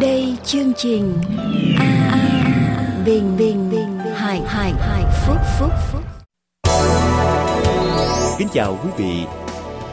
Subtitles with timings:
[0.00, 1.14] đây chương trình
[1.78, 6.02] a a bình bình bình hải hải hải phúc phúc phúc
[8.38, 9.24] Kính chào quý vị.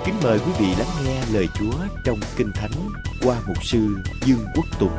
[0.05, 1.73] Kính mời quý vị lắng nghe lời Chúa
[2.05, 2.71] trong Kinh Thánh
[3.25, 3.79] qua mục sư
[4.25, 4.91] Dương Quốc Tùng.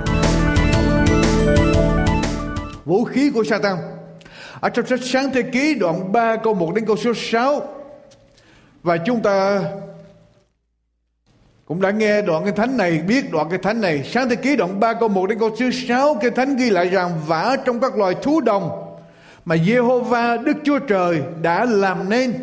[2.85, 3.77] vũ khí của Satan.
[4.61, 7.63] Ở trong sách Sáng Thế Ký đoạn 3 câu 1 đến câu số 6
[8.83, 9.61] và chúng ta
[11.67, 14.03] cũng đã nghe đoạn kinh thánh này, biết đoạn kinh thánh này.
[14.05, 16.89] Sáng Thế Ký đoạn 3 câu 1 đến câu thứ 6 kinh thánh ghi lại
[16.89, 18.97] rằng vả trong các loài thú đồng
[19.45, 22.35] mà Jehovah Đức Chúa Trời đã làm nên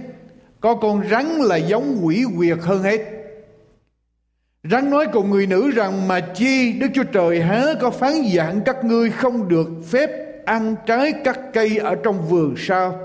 [0.60, 3.02] có con rắn là giống quỷ quyệt hơn hết.
[4.64, 8.62] Rắn nói cùng người nữ rằng mà chi Đức Chúa Trời há có phán dặn
[8.66, 10.10] các ngươi không được phép
[10.46, 13.00] ăn trái các cây ở trong vườn sao?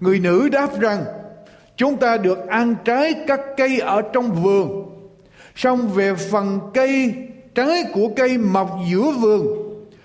[0.00, 1.04] Người nữ đáp rằng
[1.76, 4.97] chúng ta được ăn trái các cây ở trong vườn.
[5.58, 7.14] Xong về phần cây
[7.54, 9.46] trái của cây mọc giữa vườn,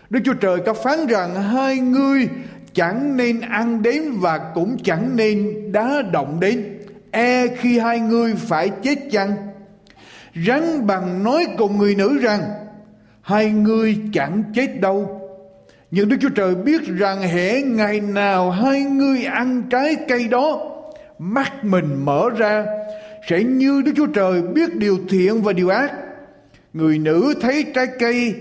[0.09, 2.27] Đức Chúa Trời có phán rằng hai ngươi
[2.73, 6.79] chẳng nên ăn đến và cũng chẳng nên đá động đến.
[7.11, 9.31] E khi hai ngươi phải chết chăng?
[10.47, 12.41] Rắn bằng nói cùng người nữ rằng
[13.21, 15.21] hai ngươi chẳng chết đâu.
[15.91, 20.71] Nhưng Đức Chúa Trời biết rằng hễ ngày nào hai ngươi ăn trái cây đó,
[21.19, 22.65] mắt mình mở ra
[23.27, 25.93] sẽ như Đức Chúa Trời biết điều thiện và điều ác.
[26.73, 28.35] Người nữ thấy trái cây,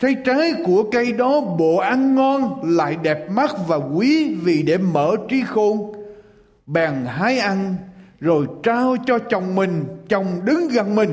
[0.00, 4.78] thấy trái của cây đó bộ ăn ngon lại đẹp mắt và quý vì để
[4.78, 5.92] mở trí khôn.
[6.66, 7.74] Bèn hái ăn
[8.20, 11.10] rồi trao cho chồng mình, chồng đứng gần mình,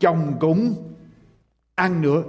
[0.00, 0.74] chồng cũng
[1.74, 2.22] ăn nữa.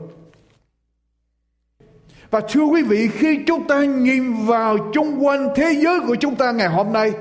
[2.32, 6.36] Và thưa quý vị, khi chúng ta nhìn vào chung quanh thế giới của chúng
[6.36, 7.11] ta ngày hôm nay,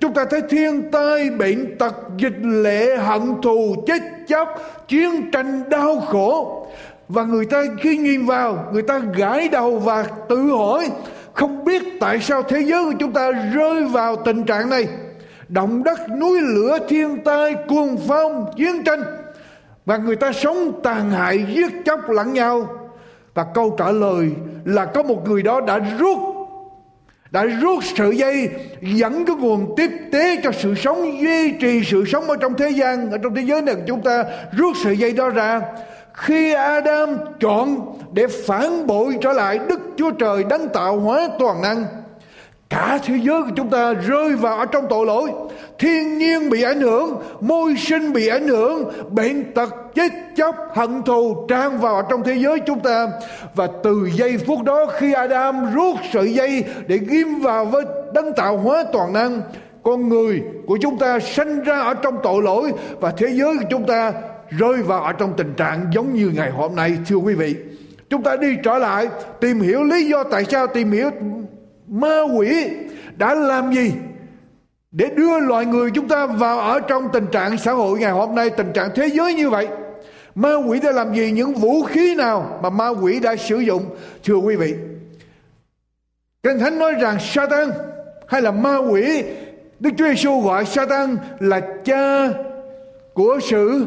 [0.00, 4.48] chúng ta thấy thiên tai, bệnh tật, dịch lệ, hận thù, chết chóc,
[4.88, 6.66] chiến tranh đau khổ.
[7.08, 10.90] Và người ta khi nhìn vào, người ta gãi đầu và tự hỏi,
[11.32, 14.88] không biết tại sao thế giới của chúng ta rơi vào tình trạng này.
[15.48, 19.02] Động đất, núi lửa, thiên tai, cuồng phong, chiến tranh.
[19.86, 22.68] Và người ta sống tàn hại, giết chóc lẫn nhau
[23.34, 24.30] và câu trả lời
[24.64, 26.18] là có một người đó đã rút
[27.30, 28.48] đã rút sợi dây,
[28.80, 32.70] dẫn cái nguồn tiếp tế cho sự sống, duy trì sự sống ở trong thế
[32.70, 35.60] gian, ở trong thế giới này chúng ta, rút sợi dây đó ra.
[36.12, 41.62] Khi Adam chọn để phản bội trở lại Đức Chúa Trời đấng tạo hóa toàn
[41.62, 41.84] năng,
[42.70, 45.30] cả thế giới của chúng ta rơi vào ở trong tội lỗi
[45.80, 51.02] thiên nhiên bị ảnh hưởng, môi sinh bị ảnh hưởng, bệnh tật, chết chóc, hận
[51.02, 53.08] thù tràn vào trong thế giới chúng ta.
[53.54, 58.32] Và từ giây phút đó khi Adam rút sợi dây để ghim vào với đấng
[58.32, 59.40] tạo hóa toàn năng,
[59.82, 63.64] con người của chúng ta sinh ra ở trong tội lỗi và thế giới của
[63.70, 64.12] chúng ta
[64.48, 67.54] rơi vào ở trong tình trạng giống như ngày hôm nay, thưa quý vị.
[68.10, 69.08] Chúng ta đi trở lại
[69.40, 71.10] tìm hiểu lý do tại sao tìm hiểu
[71.88, 72.68] ma quỷ
[73.16, 73.92] đã làm gì
[74.92, 78.34] để đưa loài người chúng ta vào ở trong tình trạng xã hội ngày hôm
[78.34, 79.68] nay, tình trạng thế giới như vậy,
[80.34, 83.84] ma quỷ đã làm gì, những vũ khí nào mà ma quỷ đã sử dụng?
[84.24, 84.74] Thưa quý vị,
[86.42, 87.70] kinh thánh nói rằng Satan
[88.28, 89.24] hay là ma quỷ,
[89.80, 92.28] Đức Chúa Giêsu gọi Satan là cha
[93.14, 93.86] của sự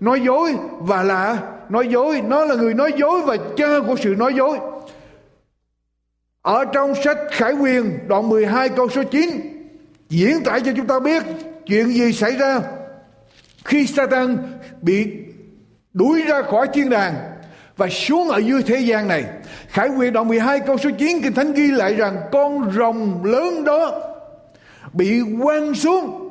[0.00, 2.22] nói dối và là nói dối.
[2.26, 4.58] Nó là người nói dối và cha của sự nói dối.
[6.42, 9.55] Ở trong sách Khải Quyền đoạn 12 câu số 9
[10.08, 11.22] diễn tả cho chúng ta biết
[11.66, 12.60] chuyện gì xảy ra
[13.64, 14.36] khi Satan
[14.82, 15.06] bị
[15.92, 17.14] đuổi ra khỏi thiên đàng
[17.76, 19.24] và xuống ở dưới thế gian này.
[19.68, 23.64] Khải Quyền đoạn 12 câu số 9 Kinh Thánh ghi lại rằng con rồng lớn
[23.64, 24.02] đó
[24.92, 26.30] bị quăng xuống,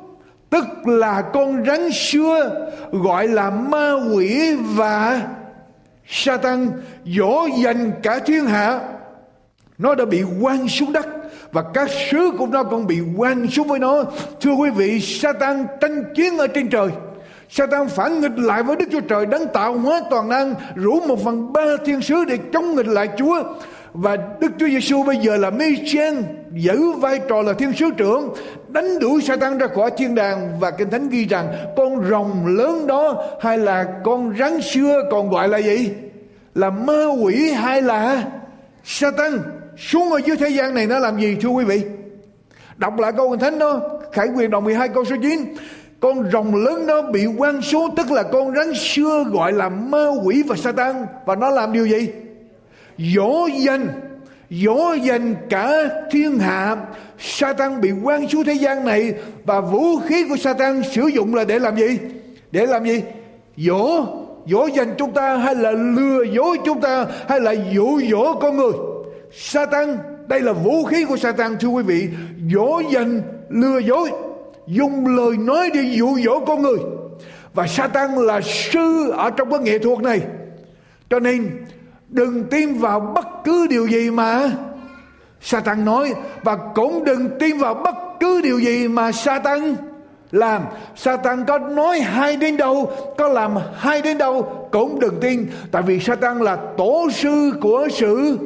[0.50, 5.28] tức là con rắn xưa gọi là ma quỷ và
[6.08, 6.70] Satan
[7.04, 8.80] dỗ dành cả thiên hạ
[9.78, 11.06] nó đã bị quăng xuống đất
[11.52, 14.04] và các sứ của nó cũng bị quen xuống với nó.
[14.40, 16.88] Thưa quý vị, Satan tranh chiến ở trên trời.
[17.50, 21.24] Satan phản nghịch lại với Đức Chúa Trời, đấng tạo hóa toàn năng, rủ một
[21.24, 23.42] phần ba thiên sứ để chống nghịch lại Chúa.
[23.92, 26.14] Và Đức Chúa Giêsu bây giờ là Michel,
[26.52, 28.34] giữ vai trò là thiên sứ trưởng,
[28.68, 30.60] đánh đuổi Satan ra khỏi thiên đàng.
[30.60, 35.30] Và kinh thánh ghi rằng, con rồng lớn đó hay là con rắn xưa còn
[35.30, 35.90] gọi là gì?
[36.54, 38.24] Là ma quỷ hay là
[38.84, 39.38] Satan?
[39.78, 41.82] Xuống ở dưới thế gian này nó làm gì, thưa quý vị?
[42.76, 43.80] Đọc lại câu kinh thánh đó,
[44.12, 45.54] khải quyền đoạn 12 câu số 9
[46.00, 50.06] con rồng lớn đó bị quan số, tức là con rắn xưa gọi là ma
[50.24, 51.06] quỷ và Satan.
[51.26, 52.08] Và nó làm điều gì?
[52.98, 53.88] Dỗ dành
[54.50, 56.76] dỗ dành cả thiên hạ.
[57.18, 59.14] Satan bị quan xuống thế gian này
[59.44, 61.98] và vũ khí của Satan sử dụng là để làm gì?
[62.50, 63.02] Để làm gì?
[63.56, 64.06] Dỗ
[64.46, 68.56] dỗ dành chúng ta hay là lừa dối chúng ta hay là dụ dỗ con
[68.56, 68.72] người?
[69.32, 72.08] Satan, đây là vũ khí của Satan, thưa quý vị.
[72.54, 74.10] Dỗ dành, lừa dối,
[74.66, 76.78] dùng lời nói để dụ dỗ con người.
[77.54, 80.20] Và Satan là sư ở trong cái nghệ thuật này.
[81.10, 81.50] Cho nên,
[82.08, 84.50] đừng tin vào bất cứ điều gì mà
[85.40, 89.76] Satan nói, và cũng đừng tin vào bất cứ điều gì mà Satan
[90.32, 90.62] làm.
[90.96, 95.46] Satan có nói hai đến đâu, có làm hai đến đâu, cũng đừng tin.
[95.70, 98.38] Tại vì Satan là tổ sư của sự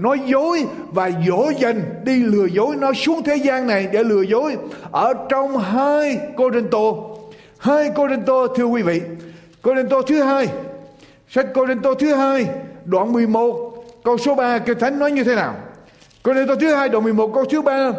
[0.00, 4.22] nói dối và dỗ dành, đi lừa dối nó xuống thế gian này để lừa
[4.22, 4.56] dối.
[4.90, 7.16] Ở trong hai cô Rinh Tô
[7.58, 9.00] hai cô Rinh Tô thưa quý vị
[9.62, 10.48] cô Rinh Tô thứ hai,
[11.28, 12.46] sách cô Rinh Tô thứ hai,
[12.84, 15.54] đoạn 11 câu số 3 Kinh Thánh nói như thế nào?
[16.22, 17.92] Cô Rinh Tô thứ hai, đoạn 11 câu thứ 3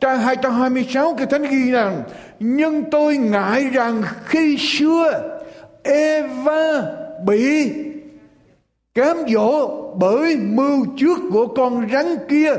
[0.00, 2.02] trang 226 Kinh Thánh ghi rằng,
[2.40, 5.38] nhưng tôi ngại rằng khi xưa
[5.82, 6.82] Eva
[7.26, 7.72] bị
[8.94, 12.52] cám dỗ bởi mưu trước của con rắn kia.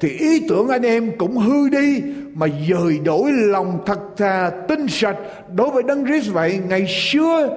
[0.00, 2.02] Thì ý tưởng anh em cũng hư đi,
[2.34, 5.16] mà dời đổi lòng thật thà tinh sạch
[5.54, 6.60] đối với đấng Christ vậy.
[6.68, 7.48] Ngày xưa,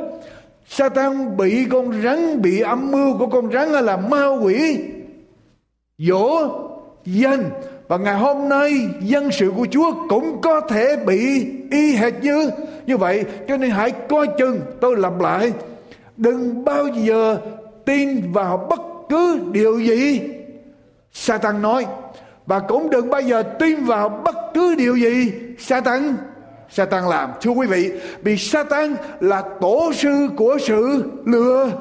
[0.68, 4.78] Satan bị con rắn, bị âm mưu của con rắn là ma quỷ,
[5.98, 6.50] dỗ
[7.06, 7.44] danh
[7.88, 8.72] và ngày hôm nay,
[9.02, 12.50] dân sự của Chúa cũng có thể bị y hệt như
[12.86, 13.24] như vậy.
[13.48, 15.52] Cho nên hãy coi chừng, tôi lặp lại,
[16.18, 17.38] đừng bao giờ
[17.86, 20.22] tin vào bất cứ điều gì,
[21.14, 21.86] Satan nói.
[22.46, 26.16] Và cũng đừng bao giờ tin vào bất cứ điều gì, Satan.
[26.70, 27.32] Satan làm.
[27.42, 27.92] Thưa quý vị,
[28.22, 31.72] vì Satan là tổ sư của sự lừa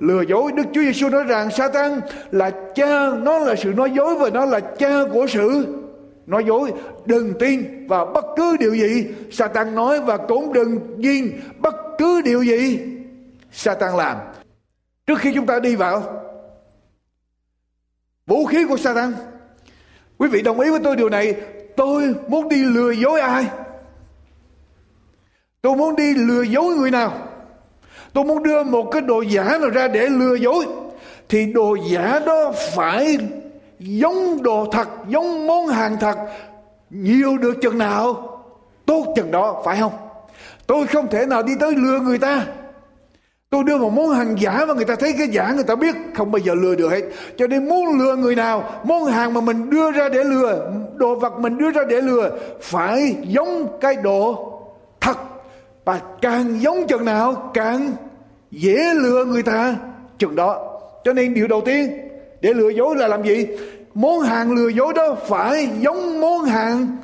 [0.00, 0.52] lừa dối.
[0.52, 2.00] Đức Chúa Giêsu nói rằng Satan
[2.30, 5.66] là cha, nó là sự nói dối và nó là cha của sự
[6.26, 6.72] nói dối.
[7.06, 10.00] Đừng tin vào bất cứ điều gì, Satan nói.
[10.00, 12.80] Và cũng đừng nhìn bất cứ điều gì,
[13.52, 14.16] Satan làm
[15.08, 16.02] trước khi chúng ta đi vào
[18.26, 19.14] vũ khí của Satan,
[20.18, 21.34] quý vị đồng ý với tôi điều này,
[21.76, 23.46] tôi muốn đi lừa dối ai?
[25.62, 27.12] Tôi muốn đi lừa dối người nào?
[28.12, 30.66] Tôi muốn đưa một cái đồ giả nào ra để lừa dối,
[31.28, 33.18] thì đồ giả đó phải
[33.78, 36.16] giống đồ thật, giống món hàng thật,
[36.90, 38.24] nhiều được chừng nào?
[38.86, 39.92] Tốt chừng đó, phải không?
[40.66, 42.46] Tôi không thể nào đi tới lừa người ta
[43.50, 45.94] tôi đưa một món hàng giả và người ta thấy cái giả người ta biết.
[46.14, 47.02] Không bao giờ lừa được hết.
[47.36, 51.14] Cho nên muốn lừa người nào, món hàng mà mình đưa ra để lừa, đồ
[51.14, 52.30] vật mình đưa ra để lừa,
[52.60, 54.52] phải giống cái đồ
[55.00, 55.18] thật.
[55.84, 57.92] Và càng giống chừng nào, càng
[58.50, 59.76] dễ lừa người ta.
[60.18, 60.80] Chừng đó.
[61.04, 62.08] Cho nên điều đầu tiên,
[62.40, 63.46] để lừa dối là làm gì?
[63.94, 66.96] Món hàng lừa dối đó phải giống món hàng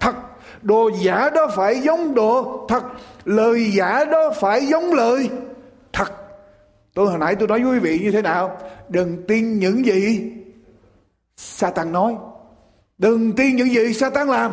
[0.00, 0.14] thật.
[0.62, 2.82] Đồ giả đó phải giống đồ thật.
[3.24, 5.30] Lời giả đó phải giống lời
[5.92, 6.12] thật.
[6.94, 8.58] Tôi hồi nãy tôi nói với quý vị như thế nào?
[8.88, 10.32] Đừng tin những gì
[11.36, 12.14] Satan nói.
[12.98, 14.52] Đừng tin những gì Satan làm.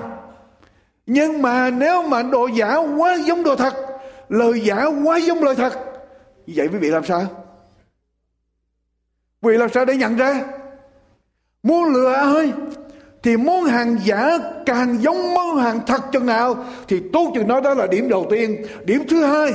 [1.06, 3.74] Nhưng mà nếu mà đồ giả quá giống đồ thật,
[4.30, 5.74] lời giả quá giống lời thật,
[6.48, 7.22] vậy quý vị làm sao?
[9.42, 10.44] Quý vị làm sao để nhận ra?
[11.64, 12.52] Muốn lừa ơi
[13.24, 17.60] thì món hàng giả càng giống món hàng thật chừng nào thì tốt chừng đó
[17.60, 18.66] đó là điểm đầu tiên.
[18.86, 19.54] Điểm thứ hai,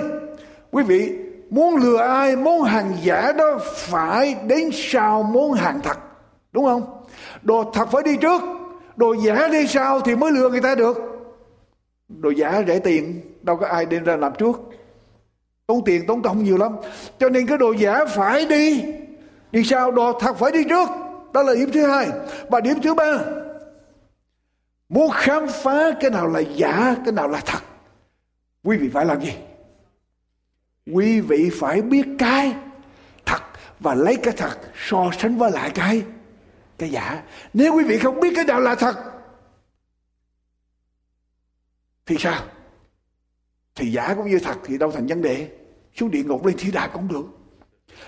[0.71, 1.13] quý vị
[1.55, 5.99] muốn lừa ai món hàng giả đó phải đến sau món hàng thật.
[6.53, 7.05] Đúng không?
[7.43, 8.43] Đồ thật phải đi trước,
[8.97, 10.97] đồ giả đi sau thì mới lừa người ta được.
[12.09, 14.61] Đồ giả rẻ tiền, đâu có ai đi ra làm trước.
[15.67, 16.77] Tốn tiền tốn công nhiều lắm.
[17.19, 18.85] Cho nên cái đồ giả phải đi.
[19.53, 20.89] Đi sau, đồ thật phải đi trước.
[21.33, 22.09] Đó là điểm thứ hai.
[22.51, 23.19] Và điểm thứ ba,
[24.89, 27.61] muốn khám phá cái nào là giả, cái nào là thật.
[28.65, 29.33] Quý vị phải làm gì?
[30.93, 32.55] Quý vị phải biết cái
[33.27, 33.43] thật
[33.81, 36.03] và lấy cái thật, so sánh với lại cái
[36.79, 37.23] cái giả.
[37.55, 38.97] Nếu quý vị không biết cái nào là thật,
[42.07, 42.43] thì sao?
[43.75, 45.49] Thì giả cũng như thật thì đâu thành vấn đề.
[45.97, 47.25] Xuống địa ngục lên thiên đàng cũng được.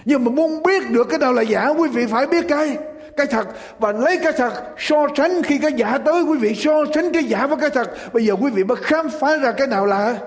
[0.04, 2.78] Nhưng mà muốn biết được cái nào là giả, quý vị phải biết cái
[3.16, 3.47] cái thật.
[3.78, 7.25] Và lấy cái thật, so sánh khi cái giả tới, quý vị so sánh cái
[7.25, 8.12] giả với cái thật.
[8.12, 10.18] Bây giờ quý vị mới khám phá ra cái nào là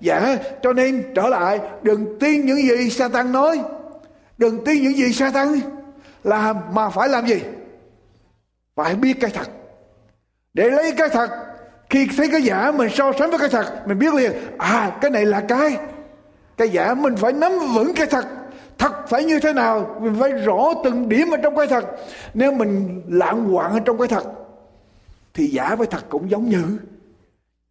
[0.00, 3.60] dạ cho nên trở lại, đừng tin những gì Satan nói.
[4.38, 5.60] Đừng tin những gì Satan
[6.24, 7.40] làm, mà phải làm gì?
[8.76, 9.48] Phải biết cái thật.
[10.54, 11.30] Để lấy cái thật,
[11.90, 15.10] khi thấy cái giả mình so sánh với cái thật, mình biết liền à cái
[15.10, 15.76] này là cái.
[16.56, 18.24] Cái giả mình phải nắm vững cái thật.
[18.78, 21.84] Thật phải như thế nào, mình phải rõ từng điểm ở trong cái thật.
[22.34, 24.24] Nếu mình lạng hoạn ở trong cái thật,
[25.34, 26.62] thì giả với thật cũng giống như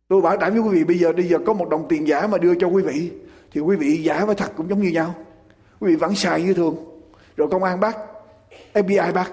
[0.08, 2.28] tôi bảo đảm với quý vị bây giờ bây giờ có một đồng tiền giả
[2.28, 3.12] mà đưa cho quý vị
[3.52, 5.16] thì quý vị giả với thật cũng giống như nhau.
[5.80, 6.76] Quý vị vẫn xài như thường.
[7.38, 7.98] Rồi công an bắt
[8.74, 9.32] FBI bắt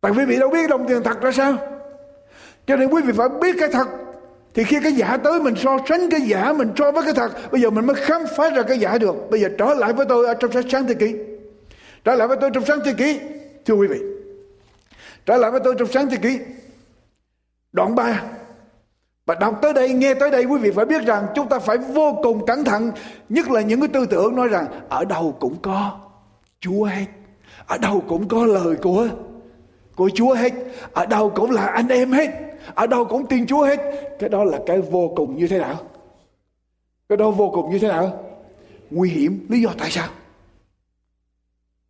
[0.00, 1.56] tại quý vị đâu biết đồng tiền thật ra sao.
[2.66, 3.88] Cho nên quý vị phải biết cái thật.
[4.54, 7.52] Thì khi cái giả tới mình so sánh cái giả mình so với cái thật
[7.52, 9.30] bây giờ mình mới khám phá ra cái giả được.
[9.30, 11.14] Bây giờ trở lại với tôi ở trong sáng, sáng thế kỷ.
[12.04, 13.20] Trở lại với tôi trong sáng thế kỷ
[13.64, 13.98] thưa quý vị.
[15.26, 16.38] Trở lại với tôi trong sáng thế kỷ.
[17.72, 18.22] Đoạn 3
[19.26, 21.78] và đọc tới đây, nghe tới đây, quý vị phải biết rằng chúng ta phải
[21.78, 22.92] vô cùng cẩn thận.
[23.28, 26.00] Nhất là những cái tư tưởng nói rằng, ở đâu cũng có
[26.60, 27.06] Chúa hết.
[27.66, 29.08] Ở đâu cũng có lời của
[29.96, 30.52] của Chúa hết.
[30.92, 32.30] Ở đâu cũng là anh em hết.
[32.74, 33.80] Ở đâu cũng tin Chúa hết.
[34.18, 35.76] Cái đó là cái vô cùng như thế nào?
[37.08, 38.24] Cái đó vô cùng như thế nào?
[38.90, 39.46] Nguy hiểm.
[39.48, 40.08] Lý do tại sao?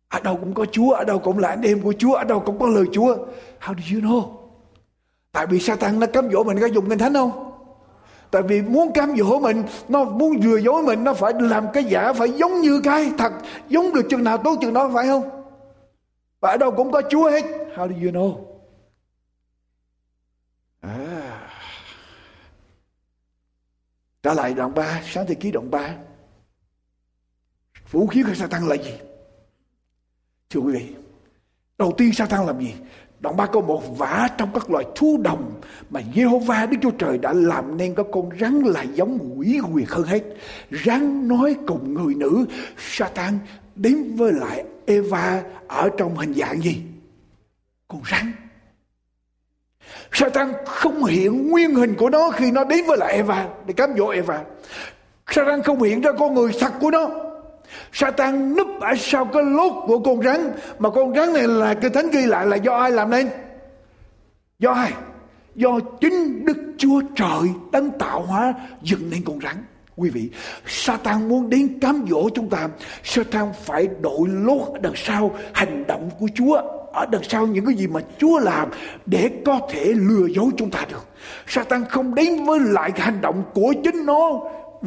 [0.09, 2.39] Ở đâu cũng có Chúa, ở đâu cũng là anh em của Chúa, ở đâu
[2.39, 3.15] cũng có lời Chúa.
[3.61, 4.44] How do you know?
[5.35, 7.51] Tại vì Satan nó cám dỗ mình có dùng kinh thánh không?
[8.31, 11.83] Tại vì muốn cám dỗ mình, nó muốn lừa dối mình, nó phải làm cái
[11.83, 13.33] giả, phải giống như cái thật,
[13.67, 15.29] giống được chừng nào tốt chừng đó, phải không?
[16.39, 17.43] Và ở đâu cũng có Chúa hết.
[17.75, 18.45] How do you know?
[20.81, 21.49] À.
[24.23, 25.95] trở lại đoạn 3 sáng thế ký đoạn 3
[27.91, 28.93] vũ khí của Satan là gì?
[30.49, 30.95] Thưa quý vị,
[31.77, 32.73] đầu tiên Satan làm gì?
[33.19, 37.17] Đoạn 3 câu 1 vả trong các loài thú đồng mà Jehovah Đức Chúa Trời
[37.17, 40.23] đã làm nên có con rắn là giống quỷ quyệt hơn hết.
[40.85, 42.45] Rắn nói cùng người nữ,
[42.77, 43.39] Satan
[43.75, 46.81] đến với lại Eva ở trong hình dạng gì?
[47.87, 48.31] Con rắn.
[50.11, 53.89] Satan không hiện nguyên hình của nó khi nó đến với lại Eva để cám
[53.97, 54.43] dỗ Eva.
[55.27, 57.24] Satan không hiện ra con người thật của nó
[57.93, 60.51] Satan núp ở sau cái lốt của con rắn.
[60.79, 63.29] Mà con rắn này là cái thánh ghi lại là do ai làm nên?
[64.59, 64.93] Do ai?
[65.55, 69.55] Do chính Đức Chúa Trời đang tạo hóa dựng nên con rắn.
[69.97, 70.29] Quý vị,
[70.67, 72.67] Satan muốn đến cám dỗ chúng ta.
[73.03, 76.61] Satan phải đội lốt ở đằng sau hành động của Chúa.
[76.93, 78.69] Ở đằng sau những cái gì mà Chúa làm
[79.05, 81.05] để có thể lừa dối chúng ta được.
[81.47, 84.41] Satan không đến với lại hành động của chính nó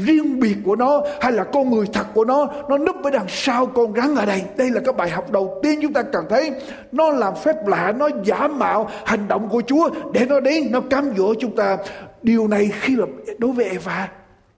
[0.07, 3.26] riêng biệt của nó hay là con người thật của nó nó núp ở đằng
[3.28, 4.43] sau con rắn ở đây.
[4.57, 6.52] Đây là cái bài học đầu tiên chúng ta cần thấy.
[6.93, 10.81] Nó làm phép lạ nó giả mạo hành động của chúa để nó đến nó
[10.81, 11.76] cám dỗ chúng ta.
[12.23, 13.05] Điều này khi mà
[13.38, 14.09] đối với eva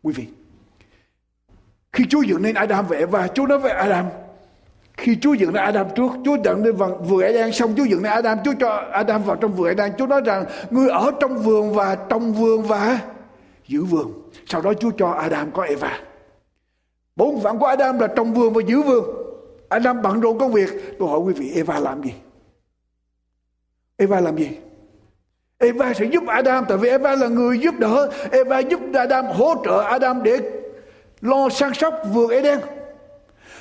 [0.02, 0.26] quý vị.
[1.92, 4.04] Khi chúa dựng nên adam và eva chúa nói với adam
[5.00, 8.12] khi Chúa dựng nên Adam trước, Chúa dựng nên vườn Eden xong Chúa dựng nên
[8.12, 9.92] Adam, Chúa cho Adam vào trong vườn Eden.
[9.98, 12.98] Chúa nói rằng người ở trong vườn và trong vườn và
[13.70, 14.12] giữ vườn.
[14.46, 16.00] Sau đó Chúa cho Adam có Eva.
[17.16, 19.04] Bốn phận của Adam là trồng vườn và giữ vườn.
[19.68, 20.98] Adam bận rộn công việc.
[20.98, 22.14] Tôi hỏi quý vị, Eva làm gì?
[23.96, 24.48] Eva làm gì?
[25.58, 28.10] Eva sẽ giúp Adam, tại vì Eva là người giúp đỡ.
[28.32, 30.40] Eva giúp Adam hỗ trợ Adam để
[31.20, 32.58] lo săn sóc vườn Eden.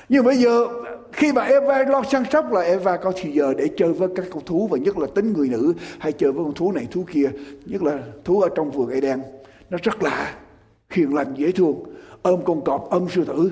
[0.10, 0.68] Nhưng bây giờ,
[1.12, 4.26] khi mà Eva lo săn sóc là Eva có thì giờ để chơi với các
[4.32, 7.06] con thú, và nhất là tính người nữ, hay chơi với con thú này thú
[7.14, 7.30] kia,
[7.66, 9.22] nhất là thú ở trong vườn Eden
[9.70, 10.36] nó rất lạ.
[10.90, 11.84] Hiền lành, dễ thương.
[12.22, 13.52] Ôm con cọp, ôm sư tử.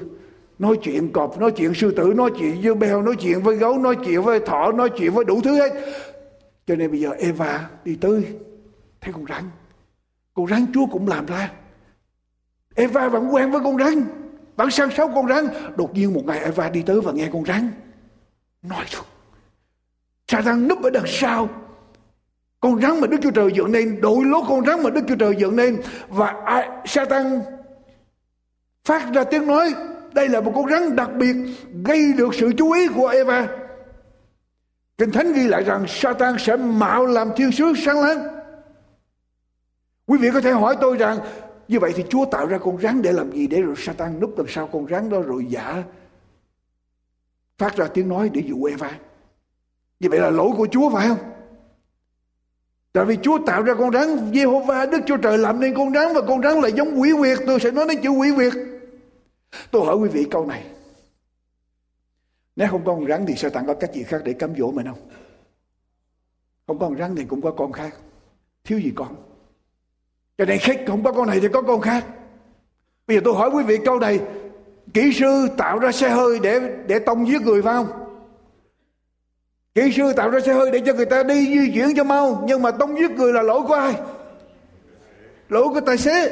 [0.59, 3.77] Nói chuyện cọp, nói chuyện sư tử, nói chuyện với beo nói chuyện với gấu,
[3.77, 5.73] nói chuyện với thỏ, nói chuyện với đủ thứ hết.
[6.67, 8.25] Cho nên bây giờ Eva đi tới,
[9.01, 9.43] thấy con rắn.
[10.33, 11.51] Con rắn Chúa cũng làm ra.
[12.75, 14.03] Eva vẫn quen với con rắn,
[14.55, 15.47] vẫn săn sóc con rắn.
[15.75, 17.71] Đột nhiên một ngày Eva đi tới và nghe con rắn
[18.61, 19.03] nói thôi
[20.27, 21.49] Satan núp ở đằng sau
[22.59, 25.15] con rắn mà Đức Chúa Trời dựng nên đội lốt con rắn mà Đức Chúa
[25.15, 27.41] Trời dựng nên và ai, Satan
[28.83, 29.73] phát ra tiếng nói
[30.13, 31.35] đây là một con rắn đặc biệt
[31.85, 33.47] gây được sự chú ý của Eva
[34.97, 38.27] Kinh Thánh ghi lại rằng Satan sẽ mạo làm thiên sứ sáng láng
[40.05, 41.17] Quý vị có thể hỏi tôi rằng
[41.67, 44.37] như vậy thì Chúa tạo ra con rắn để làm gì để rồi Satan núp
[44.37, 45.83] đằng sau con rắn đó rồi giả
[47.57, 48.91] phát ra tiếng nói để dụ Eva.
[49.99, 51.17] Như vậy là lỗi của Chúa phải không?
[52.93, 56.13] Tại vì Chúa tạo ra con rắn Jehovah Đức Chúa Trời làm nên con rắn
[56.13, 57.37] Và con rắn là giống quỷ quyệt.
[57.47, 58.53] Tôi sẽ nói đến chữ quỷ quyệt.
[59.71, 60.63] Tôi hỏi quý vị câu này.
[62.55, 64.85] Nếu không có con rắn thì Satan có cách gì khác để cám dỗ mình
[64.85, 65.09] không?
[66.67, 67.95] Không có con rắn thì cũng có con khác.
[68.63, 69.15] Thiếu gì con?
[70.37, 72.05] Cái này khách không có con này thì có con khác.
[73.07, 74.19] Bây giờ tôi hỏi quý vị câu này.
[74.93, 78.06] Kỹ sư tạo ra xe hơi để để tông giết người phải không?
[79.77, 82.43] Kỹ sư tạo ra xe hơi để cho người ta đi di chuyển cho mau,
[82.47, 83.95] Nhưng mà tông giết người là lỗi của ai?
[85.49, 86.31] Lỗi của tài xế.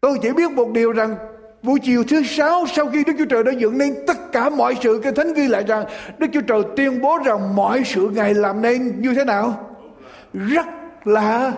[0.00, 1.16] Tôi chỉ biết một điều rằng,
[1.62, 4.76] Buổi chiều thứ sáu sau khi Đức Chúa Trời đã dựng nên tất cả mọi
[4.82, 5.84] sự Cái Thánh ghi lại rằng
[6.18, 9.74] Đức Chúa Trời tuyên bố rằng mọi sự Ngài làm nên như thế nào?
[10.34, 10.66] Rất
[11.04, 11.52] là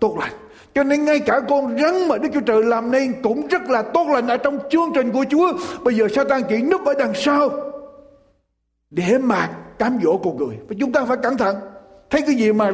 [0.00, 0.32] tốt lành.
[0.74, 3.82] Cho nên ngay cả con rắn mà Đức Chúa Trời làm nên cũng rất là
[3.82, 5.52] tốt lành ở trong chương trình của Chúa.
[5.82, 7.50] Bây giờ Satan chỉ núp ở đằng sau
[8.90, 10.56] để mà cám dỗ con người.
[10.68, 11.56] Và chúng ta phải cẩn thận.
[12.10, 12.72] Thấy cái gì mà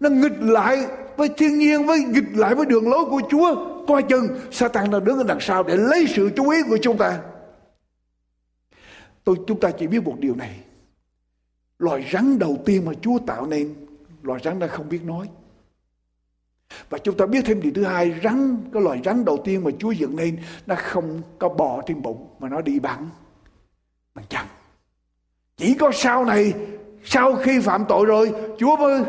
[0.00, 0.86] nó nghịch lại
[1.16, 3.68] với thiên nhiên, với nghịch lại với đường lối của Chúa.
[3.88, 6.98] Coi chừng Satan đang đứng ở đằng sau để lấy sự chú ý của chúng
[6.98, 7.20] ta.
[9.24, 10.60] Tôi chúng ta chỉ biết một điều này.
[11.78, 13.74] Loài rắn đầu tiên mà Chúa tạo nên,
[14.22, 15.28] loài rắn đã không biết nói.
[16.90, 19.70] Và chúng ta biết thêm điều thứ hai, rắn, cái loài rắn đầu tiên mà
[19.78, 23.08] Chúa dựng nên, nó không có bò trên bụng, mà nó đi bằng,
[24.14, 24.46] bằng chân.
[25.62, 26.54] Chỉ có sau này,
[27.04, 29.02] sau khi phạm tội rồi, Chúa mới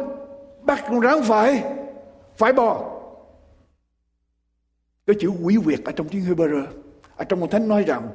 [0.62, 1.64] bắt con rắn phải,
[2.36, 2.92] phải bò.
[5.08, 6.66] Cái chữ quỷ quyệt ở trong tiếng Hebrew,
[7.16, 8.10] ở trong con thánh nói rằng,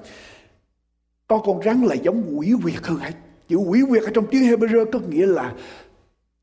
[1.28, 3.12] có con rắn là giống quỷ quyệt hơn hết.
[3.48, 5.52] Chữ quỷ quyệt ở trong tiếng Hebrew có nghĩa là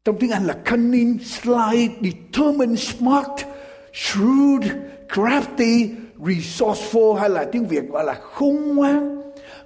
[0.06, 3.46] trong tiếng Anh là cunning, sly, determined, smart,
[3.94, 4.62] shrewd,
[5.10, 9.25] crafty, resourceful hay là tiếng Việt gọi là khôn ngoan,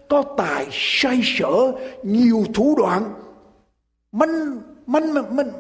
[0.10, 1.72] có tài, say sở,
[2.04, 3.13] nhiều thủ đoạn,
[4.12, 5.51] manh manh manh manh.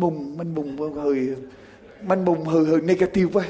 [0.00, 1.36] Mùng manh mùng hơi
[2.02, 3.44] manh mùng hơi hơi negative quá.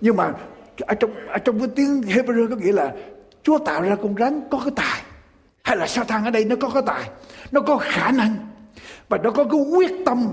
[0.00, 0.32] Nhưng mà
[0.80, 2.94] ở trong ở trong cái tiếng Hebrew có nghĩa là
[3.42, 5.02] Chúa tạo ra con rắn có cái tài.
[5.62, 7.10] Hay là Satan ở đây nó có cái tài
[7.52, 8.36] nó có khả năng
[9.08, 10.32] và nó có cái quyết tâm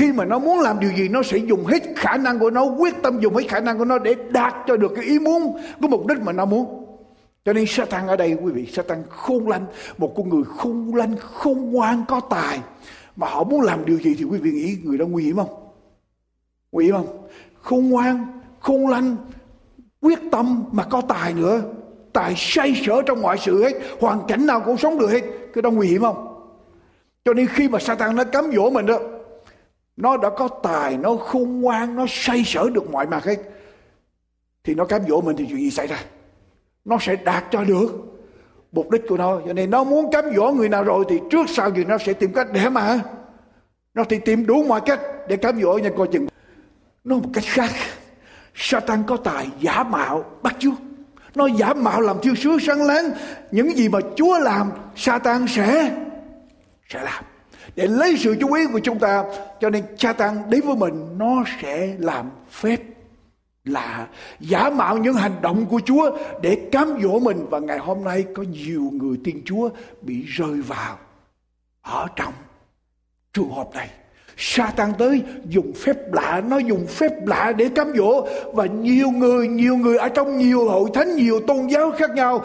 [0.00, 2.64] khi mà nó muốn làm điều gì, nó sẽ dùng hết khả năng của nó,
[2.64, 5.52] quyết tâm dùng hết khả năng của nó để đạt cho được cái ý muốn,
[5.80, 6.86] cái mục đích mà nó muốn.
[7.44, 9.66] Cho nên Satan ở đây, quý vị, Satan khôn lanh,
[9.98, 12.60] một con người khôn lanh, khôn ngoan có tài.
[13.16, 15.70] Mà họ muốn làm điều gì thì quý vị nghĩ người đó nguy hiểm không?
[16.72, 17.28] Nguy hiểm không?
[17.62, 19.16] Khôn ngoan, khôn lanh,
[20.00, 21.62] quyết tâm mà có tài nữa.
[22.12, 25.22] Tài say sở trong mọi sự hết, hoàn cảnh nào cũng sống được hết.
[25.54, 26.26] Cái đó nguy hiểm không?
[27.24, 28.98] Cho nên khi mà Satan nó cám dỗ mình đó
[30.00, 33.36] nó đã có tài, nó khôn ngoan, nó say sở được mọi mặt hết.
[34.64, 35.96] Thì nó cám dỗ mình thì chuyện gì xảy ra?
[36.84, 37.88] Nó sẽ đạt cho được
[38.72, 39.40] mục đích của nó.
[39.46, 42.12] Cho nên nó muốn cám dỗ người nào rồi thì trước sau gì nó sẽ
[42.12, 43.00] tìm cách để mà
[43.94, 46.26] nó thì tìm đủ mọi cách để cám dỗ nhưng coi chừng.
[47.04, 47.70] Nó một cách khác.
[48.54, 50.72] Satan có tài, giả mạo, bắt chước.
[51.34, 53.10] Nó giả mạo làm thiên sứ sáng láng.
[53.50, 55.96] Những gì mà Chúa làm, Satan sẽ
[56.88, 57.24] sẽ làm
[57.76, 59.24] để lấy sự chú ý của chúng ta,
[59.60, 62.78] cho nên Satan đến với mình, nó sẽ làm phép
[63.64, 64.08] là
[64.40, 68.24] giả mạo những hành động của Chúa để cám dỗ mình và ngày hôm nay
[68.34, 69.68] có nhiều người tin Chúa
[70.02, 70.98] bị rơi vào
[71.82, 72.32] ở trong
[73.32, 73.90] trường hợp này.
[74.36, 79.48] Satan tới dùng phép lạ, Nó dùng phép lạ để cám dỗ Và nhiều người
[79.48, 82.44] Nhiều người ở trong nhiều hội thánh, Nhiều tôn giáo khác nhau,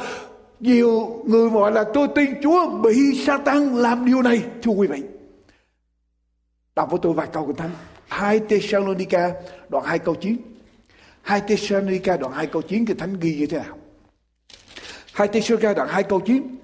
[0.59, 5.01] Nhiều người gọi là tôi tin Chúa Bị Satan làm điều này, Thưa quý vị.
[6.75, 7.71] Đọc với tôi vài câu của thánh.
[8.07, 9.33] 2 Thessalonica
[9.69, 10.38] đoạn 2 câu 9
[11.21, 13.77] 2 Thessalonica đoạn 2 câu 9 thì Thánh ghi như thế nào?
[15.13, 16.55] 2 Thessalonica đoạn 2 câu 9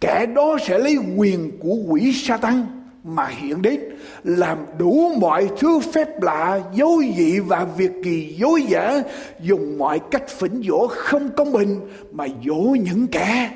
[0.00, 2.66] Kẻ đó sẽ lấy quyền của quỷ Satan
[3.04, 3.80] mà hiện đến,
[4.24, 9.02] làm đủ mọi thứ phép lạ dối dị và việc kỳ dối giả,
[9.40, 11.80] dùng mọi cách phỉnh dỗ không công bình
[12.12, 13.50] mà dỗ những kẻ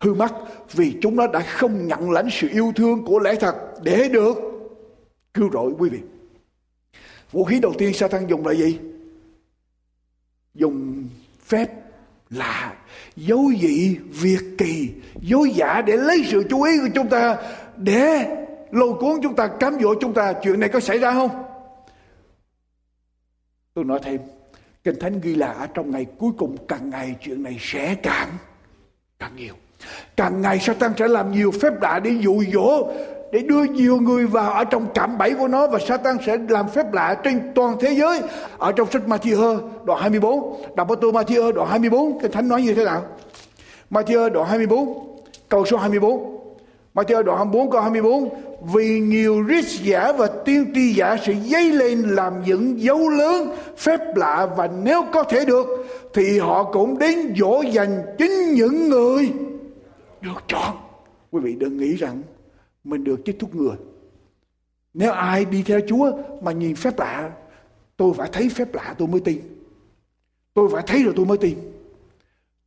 [0.00, 0.32] hư mất
[0.72, 4.53] vì chúng nó đã không nhận lãnh sự yêu thương của lẽ thật để được
[5.34, 6.00] cứu rỗi quý vị.
[7.32, 8.78] Vũ khí đầu tiên Satan dùng là gì?
[10.54, 11.08] Dùng
[11.44, 11.70] phép
[12.30, 12.76] lạ,
[13.16, 17.36] dấu dị việc kỳ, dối giả để lấy sự chú ý của chúng ta,
[17.76, 18.36] để
[18.70, 20.32] lôi cuốn chúng ta, cám dỗ chúng ta.
[20.42, 21.44] Chuyện này có xảy ra không?
[23.74, 24.20] Tôi nói thêm,
[24.84, 28.28] kinh thánh ghi là ở trong ngày cuối cùng, càng ngày chuyện này sẽ càng
[29.18, 29.54] càng nhiều
[30.16, 32.88] càng ngày Satan sẽ làm nhiều phép lạ để dụ dỗ,
[33.32, 36.68] để đưa nhiều người vào ở trong cạm bẫy của nó và Satan sẽ làm
[36.68, 38.20] phép lạ trên toàn thế giới.
[38.58, 42.62] Ở trong sách Matthew đoạn 24 đọc với tôi Matthew đoạn 24 kinh thánh nói
[42.62, 43.02] như thế nào?
[43.90, 45.16] Matthew đoạn 24
[45.48, 46.34] câu số 24
[46.94, 48.28] Matthew đoạn 24 câu 24
[48.74, 53.56] Vì nhiều rít giả và tiên tri giả sẽ dấy lên làm những dấu lớn
[53.78, 55.66] phép lạ và nếu có thể được,
[56.14, 59.30] thì họ cũng đến dỗ dành chính những người
[60.24, 60.76] được chọn.
[61.30, 62.22] Quý vị đừng nghĩ rằng
[62.84, 63.76] mình được chích thuốc ngừa.
[64.94, 67.30] Nếu ai đi theo Chúa mà nhìn phép lạ,
[67.96, 69.40] tôi phải thấy phép lạ tôi mới tin.
[70.54, 71.58] Tôi phải thấy rồi tôi mới tin.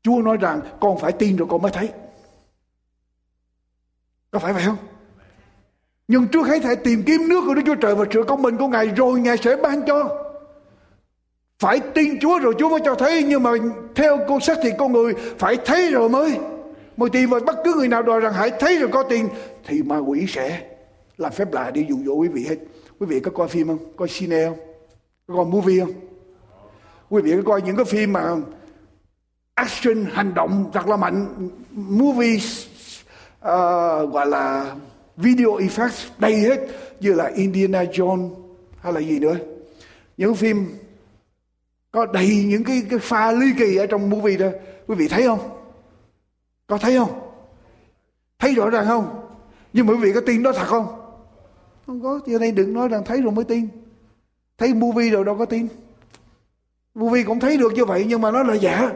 [0.03, 1.89] Chúa nói rằng con phải tin rồi con mới thấy.
[4.31, 4.77] Có phải vậy không?
[6.07, 8.57] Nhưng trước hết hãy tìm kiếm nước của Đức Chúa Trời và sự công bình
[8.57, 10.23] của Ngài, rồi Ngài sẽ ban cho.
[11.59, 13.51] Phải tin Chúa rồi Chúa mới cho thấy, nhưng mà
[13.95, 16.39] theo cô sách thì con người phải thấy rồi mới
[16.97, 19.29] mới tiền và bất cứ người nào đòi rằng hãy thấy rồi có tiền
[19.65, 20.61] thì ma quỷ sẽ
[21.17, 22.55] làm phép lạ để dụ dỗ quý vị hết.
[22.99, 23.77] quý vị có coi phim không?
[23.95, 24.57] Coi cine không?
[25.27, 25.93] Có coi movie không?
[27.09, 28.35] Quý vị có coi những cái phim mà
[29.53, 34.75] action hành động thật là mạnh movie uh, gọi là
[35.17, 36.59] video effects đầy hết
[36.99, 38.29] như là Indiana Jones
[38.81, 39.35] hay là gì nữa.
[40.17, 40.65] Những phim
[41.91, 44.47] có đầy những cái, cái pha ly kỳ ở trong movie đó.
[44.87, 45.56] Quý vị thấy không?
[46.67, 47.19] Có thấy không?
[48.39, 49.23] Thấy rõ ràng không?
[49.73, 50.87] Nhưng mà quý vị có tin đó thật không?
[51.85, 53.67] Không có giờ đây đừng nói rằng thấy rồi mới tin.
[54.57, 55.67] Thấy movie rồi đâu có tin.
[56.95, 58.91] Movie cũng thấy được như vậy, nhưng mà nó là giả.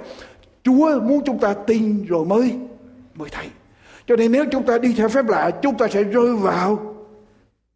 [0.63, 2.59] Chúa muốn chúng ta tin rồi mới
[3.15, 3.47] mới thấy.
[4.07, 6.95] Cho nên nếu chúng ta đi theo phép lạ, chúng ta sẽ rơi vào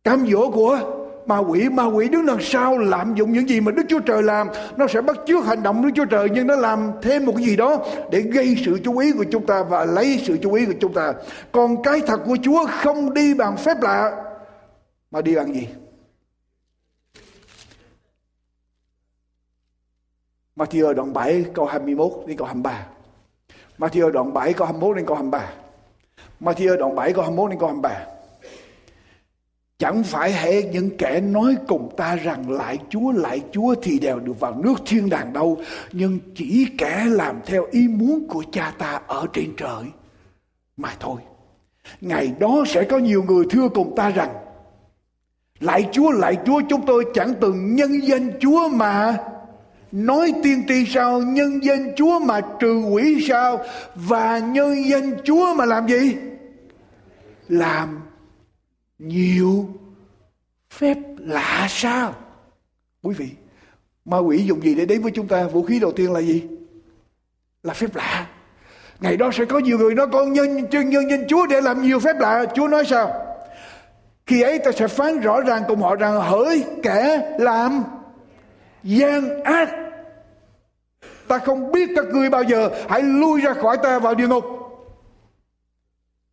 [0.03, 0.94] cám dỗ của
[1.25, 4.23] ma quỷ ma quỷ đứng đằng sau lạm dụng những gì mà đức chúa trời
[4.23, 4.47] làm?
[4.77, 7.45] Nó sẽ bắt chước hành động đức chúa trời, nhưng nó làm thêm một cái
[7.45, 10.65] gì đó để gây sự chú ý của chúng ta và lấy sự chú ý
[10.65, 11.13] của chúng ta.
[11.51, 14.23] Còn cái thật của chúa không đi bằng phép lạ,
[15.11, 15.67] mà đi bằng gì?
[20.55, 22.87] Matthew đoạn 7 câu 21 đến câu 23
[23.77, 25.53] Matthew đoạn 7 câu 21 đến câu 23
[26.39, 28.14] Matthew đoạn 7 câu 21 đến câu 23
[29.79, 34.19] Chẳng phải hệ những kẻ nói cùng ta rằng lại Chúa lại Chúa thì đều
[34.19, 35.57] được vào nước thiên đàng đâu.
[35.91, 39.83] Nhưng chỉ kẻ làm theo ý muốn của cha ta ở trên trời
[40.77, 41.21] mà thôi.
[42.01, 44.33] Ngày đó sẽ có nhiều người thưa cùng ta rằng,
[45.59, 49.17] Lại Chúa lại Chúa, chúng tôi chẳng từng nhân danh Chúa mà
[49.91, 53.59] Nói tiên tri sao, Nhân danh Chúa mà trừ quỷ sao,
[53.95, 56.15] Và nhân danh Chúa mà làm gì
[57.47, 58.04] Làm
[58.99, 59.69] nhiều.
[60.69, 62.13] Phép lạ sao?
[63.01, 63.29] Quý vị,
[64.05, 65.47] ma quỷ dùng gì để đến với chúng ta?
[65.47, 66.43] Vũ khí đầu tiên là gì?
[67.63, 68.27] Là phép lạ.
[68.99, 71.81] Ngày đó sẽ có nhiều người nói, con nhân, chân nhân nhân chúa để làm
[71.81, 72.45] nhiều phép lạ.
[72.55, 73.25] Chúa nói sao?
[74.25, 77.83] Khi ấy ta sẽ phán rõ ràng cùng họ rằng hỡi kẻ làm
[78.83, 79.69] gian ác.
[81.27, 82.69] Ta không biết các ngươi bao giờ.
[82.89, 84.45] Hãy lui ra khỏi ta vào địa ngục.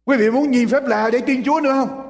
[0.05, 2.02] Quý vị muốn nhìn phép lạ để tin chúa nữa không?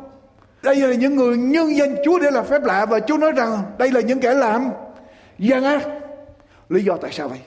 [0.63, 3.63] Đây là những người nhân danh Chúa để làm phép lạ và Chúa nói rằng
[3.79, 4.71] đây là những kẻ làm
[5.39, 5.89] gian ác.
[6.69, 7.41] Lý do tại sao vậy?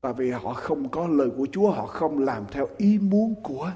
[0.00, 3.70] Tại vì họ không có lời của Chúa, họ không làm theo ý muốn của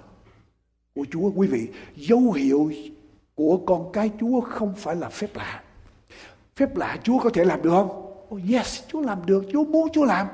[0.94, 1.30] của Chúa.
[1.36, 2.72] Quý vị, dấu hiệu
[3.34, 5.62] của con cái Chúa không phải là phép lạ.
[6.56, 8.06] Phép lạ Chúa có thể làm được không?
[8.34, 10.26] Oh yes, Chúa làm được, Chúa muốn Chúa làm.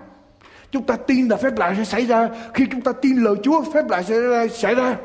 [0.71, 2.29] Chúng ta tin là phép lạ sẽ xảy ra.
[2.55, 4.15] Khi chúng ta tin lời Chúa, phép lạ sẽ
[4.51, 4.97] xảy ra.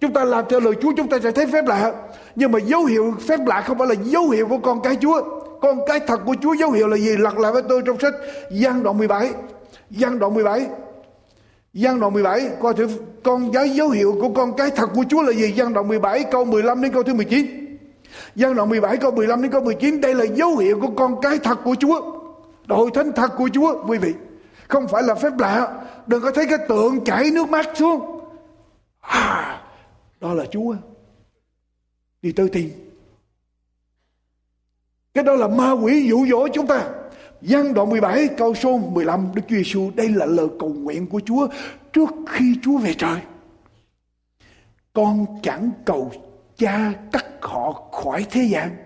[0.00, 1.92] Chúng ta làm theo lời Chúa chúng ta sẽ thấy phép lạ.
[2.34, 5.22] Nhưng mà dấu hiệu phép lạ không phải là dấu hiệu của con cái Chúa.
[5.60, 7.16] Con cái thật của Chúa dấu hiệu là gì?
[7.16, 8.14] Lật lại với tôi trong sách
[8.50, 9.30] Giăng đoạn 17.
[9.90, 10.66] Giăng đoạn 17.
[11.72, 12.88] Giăng đoạn 17 coi thử
[13.22, 15.52] con cái dấu hiệu của con cái thật của Chúa là gì?
[15.52, 17.46] Giăng đoạn 17 câu 15 đến câu thứ 19.
[18.34, 21.38] Giăng đoạn 17 câu 15 đến câu 19 đây là dấu hiệu của con cái
[21.38, 22.00] thật của Chúa.
[22.66, 24.14] Đội thánh thật của Chúa quý vị.
[24.68, 25.68] Không phải là phép lạ.
[26.06, 28.20] Đừng có thấy cái tượng chảy nước mắt xuống.
[29.00, 29.60] À,
[30.20, 30.76] đó là Chúa.
[32.22, 32.86] Đi tới tìm
[35.16, 36.88] cái đó là ma quỷ dụ dỗ chúng ta.
[37.42, 41.20] Giăng đoạn 17 câu số 15 Đức Chúa Giêsu đây là lời cầu nguyện của
[41.26, 41.48] Chúa
[41.92, 43.20] trước khi Chúa về trời.
[44.92, 46.12] Con chẳng cầu
[46.56, 48.76] cha cắt họ khỏi thế gian,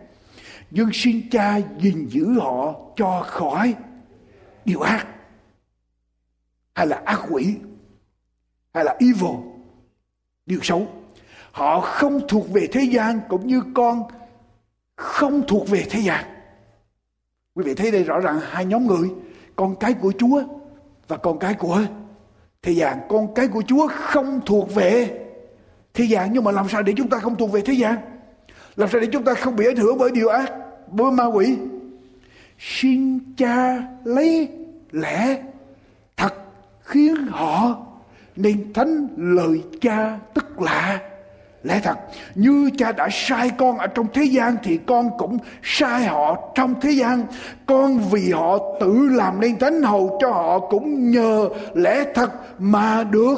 [0.70, 3.74] nhưng xin cha gìn giữ họ cho khỏi
[4.64, 5.06] điều ác.
[6.74, 7.56] Hay là ác quỷ,
[8.74, 9.36] hay là evil,
[10.46, 10.88] điều xấu.
[11.52, 14.02] Họ không thuộc về thế gian cũng như con
[14.96, 16.24] không thuộc về thế gian.
[17.54, 19.10] Quý vị thấy đây rõ ràng hai nhóm người,
[19.56, 20.42] con cái của Chúa
[21.08, 21.82] và con cái của
[22.62, 22.98] thế gian.
[23.08, 25.20] Con cái của Chúa không thuộc về
[25.94, 27.96] thế gian nhưng mà làm sao để chúng ta không thuộc về thế gian?
[28.76, 30.52] Làm sao để chúng ta không bị ảnh hưởng bởi điều ác,
[30.90, 31.56] bởi ma quỷ?
[32.58, 34.48] Xin cha lấy
[34.92, 35.42] lẽ
[36.16, 36.34] thật
[36.80, 37.86] khiến họ
[38.36, 41.09] nên thánh lời cha tức lạ
[41.62, 41.94] Lẽ thật,
[42.34, 46.80] như cha đã sai con ở trong thế gian thì con cũng sai họ trong
[46.80, 47.24] thế gian.
[47.66, 53.04] Con vì họ tự làm nên thánh hầu cho họ cũng nhờ lẽ thật mà
[53.04, 53.36] được.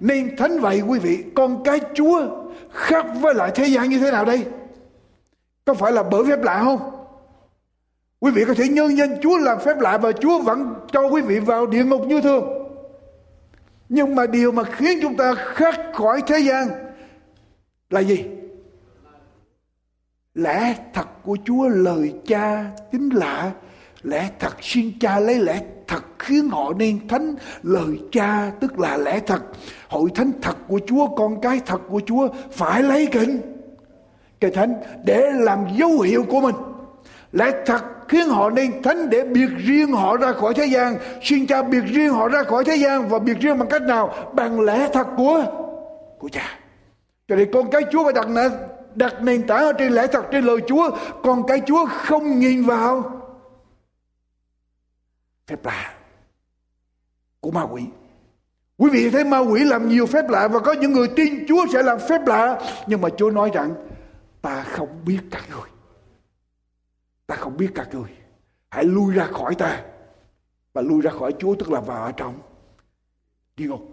[0.00, 2.22] Nên thánh vậy quý vị, con cái Chúa
[2.70, 4.44] khác với lại thế gian như thế nào đây?
[5.64, 6.80] Có phải là bởi phép lạ không?
[8.20, 11.20] Quý vị có thể nhân danh Chúa làm phép lạ và Chúa vẫn cho quý
[11.20, 12.68] vị vào địa ngục như thường.
[13.88, 16.68] Nhưng mà điều mà khiến chúng ta khác khỏi thế gian
[17.92, 18.24] là gì?
[20.34, 23.50] Lẽ thật của chúa lời cha chính lạ,
[24.02, 27.34] lẽ thật xin cha lấy lẽ thật khiến họ nên thánh.
[27.62, 29.42] Lời cha tức là lẽ thật.
[29.88, 33.40] Hội thánh thật của chúa, con cái thật của chúa phải lấy kính.
[34.40, 34.74] Cái thánh
[35.04, 36.54] để làm dấu hiệu của mình.
[37.32, 40.96] Lẽ thật khiến họ nên thánh để biệt riêng họ ra khỏi thế gian.
[41.22, 44.14] Xin cha biệt riêng họ ra khỏi thế gian và biệt riêng bằng cách nào?
[44.32, 45.44] Bằng lẽ thật của
[46.18, 46.61] của cha
[47.32, 48.52] cho nên con cái chúa phải đặt nền
[48.94, 50.90] đặt nền tảng ở trên lẽ thật, trên lời chúa.
[51.22, 53.20] Còn cái chúa không nhìn vào.
[55.46, 55.94] Phép lạ
[57.40, 57.82] của ma quỷ.
[58.76, 61.66] Quý vị thấy ma quỷ làm nhiều phép lạ và có những người tin chúa
[61.72, 62.60] sẽ làm phép lạ.
[62.86, 63.74] Nhưng mà chúa nói rằng,
[64.42, 65.70] ta không biết các người.
[67.26, 68.10] Ta không biết các người.
[68.70, 69.82] Hãy lui ra khỏi ta.
[70.72, 72.34] Và lui ra khỏi chúa, tức là vào ở trong.
[73.56, 73.88] Đi ngục.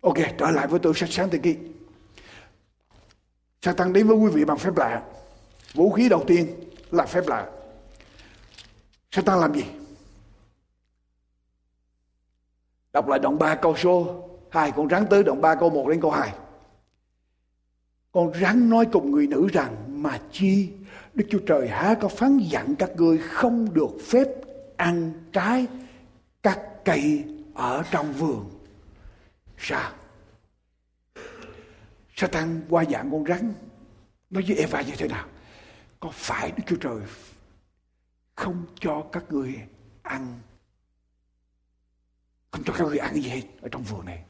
[0.00, 1.56] Ok, trở lại với tôi sách sáng thế ký.
[3.62, 5.02] Satan đến với quý vị bằng phép lạ.
[5.74, 6.46] Vũ khí đầu tiên
[6.90, 7.50] là phép lạ.
[9.10, 9.64] Satan làm gì?
[12.92, 16.00] Đọc lại đoạn 3 câu số 2 Con rắn tới đoạn 3 câu 1 đến
[16.00, 16.32] câu 2
[18.12, 20.70] Con rắn nói cùng người nữ rằng, Mà chi,
[21.14, 24.28] Đức Chúa Trời há có phán dặn các ngươi Không được phép
[24.76, 25.66] ăn trái
[26.42, 28.50] Các cây ở trong vườn.
[29.58, 29.90] Sao
[32.16, 33.54] Satan qua dạng con rắn.
[34.30, 35.26] Nói với Eva như thế nào?
[36.00, 37.00] Có phải Đức Chúa Trời
[38.34, 39.54] Không cho các người
[40.02, 40.40] ăn?
[42.50, 44.24] Không cho các người ăn gì hết ở trong vườn này.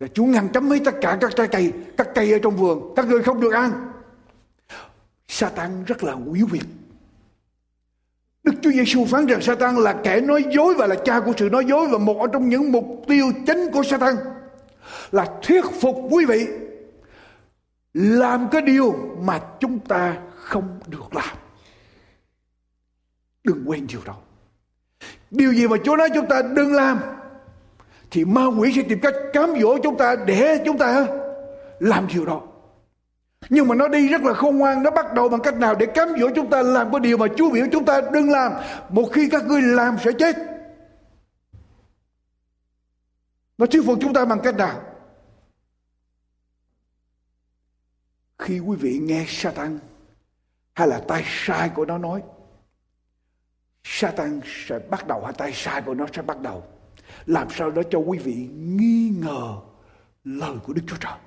[0.00, 2.92] Là Chúa ngăn chấm hết tất cả các trái cây, các cây ở trong vườn.
[2.96, 3.92] Các người không được ăn.
[5.28, 6.64] Satan rất là quý việt
[8.44, 11.48] Đức Chúa Giêsu phán rằng Satan là kẻ nói dối và là cha của sự
[11.52, 14.14] nói dối và một trong những mục tiêu chính của Satan
[15.12, 16.46] là thuyết phục quý vị
[17.94, 21.36] làm cái điều mà chúng ta không được làm.
[23.44, 24.16] Đừng quên điều đó.
[25.30, 27.00] Điều gì mà Chúa nói chúng ta đừng làm,
[28.10, 31.06] thì ma quỷ sẽ tìm cách cám dỗ chúng ta để chúng ta
[31.80, 32.40] làm điều đó.
[33.48, 35.86] Nhưng mà nó đi rất là khôn ngoan, Nó bắt đầu bằng cách nào để
[35.86, 38.52] cám dỗ chúng ta, Làm cái điều mà Chúa biểu chúng ta đừng làm.
[38.88, 40.36] Một khi các ngươi làm sẽ chết.
[43.58, 44.80] Nó thuyết phục chúng ta bằng cách nào?
[48.38, 49.78] Khi quý vị nghe Satan
[50.74, 52.22] Hay là tay sai của nó nói
[53.84, 56.64] Satan sẽ bắt đầu Hay tay sai của nó sẽ bắt đầu
[57.26, 59.60] làm sao đó cho quý vị nghi ngờ
[60.24, 61.18] lời của Đức Chúa Trời.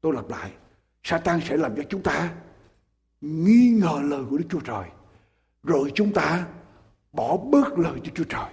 [0.00, 0.52] Tôi lặp lại,
[1.02, 2.30] Satan sẽ làm cho chúng ta
[3.20, 4.84] nghi ngờ lời của Đức Chúa Trời.
[5.62, 6.46] Rồi chúng ta
[7.12, 8.50] bỏ bớt lời Đức Chúa Trời.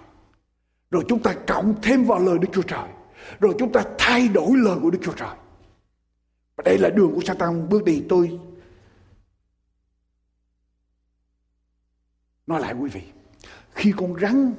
[0.91, 2.89] Rồi chúng ta cộng thêm vào lời Đức Chúa Trời.
[3.39, 5.35] Rồi chúng ta thay đổi lời của Đức Chúa Trời.
[6.65, 8.39] Đây là đường của Satan, bước đi, tôi
[12.47, 13.01] nói lại quý vị.
[13.71, 14.53] Khi con rắn,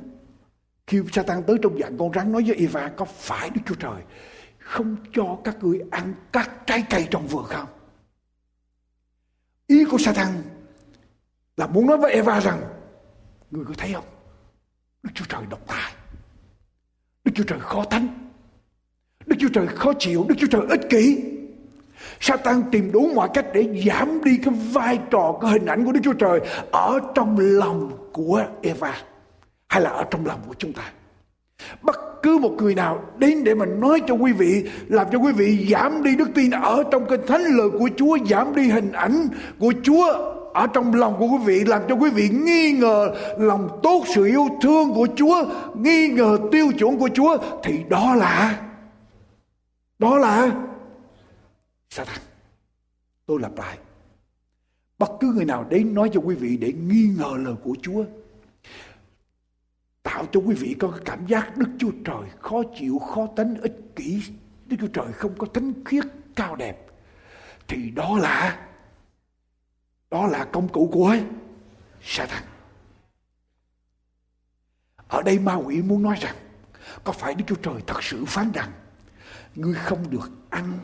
[0.86, 4.02] khi Satan tới trong dạng con rắn, nói với Eva, có phải Đức Chúa Trời
[4.58, 7.68] không cho các ngươi ăn các trái cây trong vườn không?
[9.66, 10.42] Ý của Satan
[11.56, 12.62] là muốn nói với Eva rằng,
[13.50, 14.04] Ngươi có thấy không?
[15.02, 15.94] Đức Chúa Trời độc tài.
[17.24, 18.30] Đức Chúa Trời khó thánh
[19.26, 20.26] Đức Chúa Trời khó chịu.
[20.28, 21.35] Đức Chúa Trời ích kỷ.
[22.20, 25.92] Satan tìm đủ mọi cách để giảm đi cái vai trò, cái hình ảnh của
[25.92, 26.40] Đức Chúa Trời
[26.72, 28.94] ở trong lòng của Eva
[29.68, 30.82] hay là ở trong lòng của chúng ta.
[31.82, 35.32] Bất cứ một người nào đến để mà nói cho quý vị làm cho quý
[35.32, 38.92] vị giảm đi đức tin ở trong cái thánh lời của Chúa giảm đi hình
[38.92, 40.06] ảnh của Chúa
[40.54, 44.24] ở trong lòng của quý vị làm cho quý vị nghi ngờ lòng tốt sự
[44.24, 48.60] yêu thương của Chúa nghi ngờ tiêu chuẩn của Chúa thì đó là
[49.98, 50.50] đó là
[51.90, 52.20] Satan
[53.26, 53.78] tôi lặp lại
[54.98, 58.04] bất cứ người nào đến nói cho quý vị để nghi ngờ lời của Chúa
[60.02, 63.76] tạo cho quý vị có cảm giác Đức Chúa Trời khó chịu, khó tánh, ích
[63.96, 64.22] kỷ.
[64.66, 66.04] Đức Chúa Trời không có thánh khiết
[66.36, 66.86] cao đẹp.
[67.68, 68.68] Thì đó là
[70.10, 71.16] đó là công cụ của
[72.02, 72.42] Satan.
[75.08, 76.36] Ở đây ma quỷ muốn nói rằng
[77.04, 78.72] có phải Đức Chúa Trời thật sự phán rằng
[79.54, 80.78] ngươi không được ăn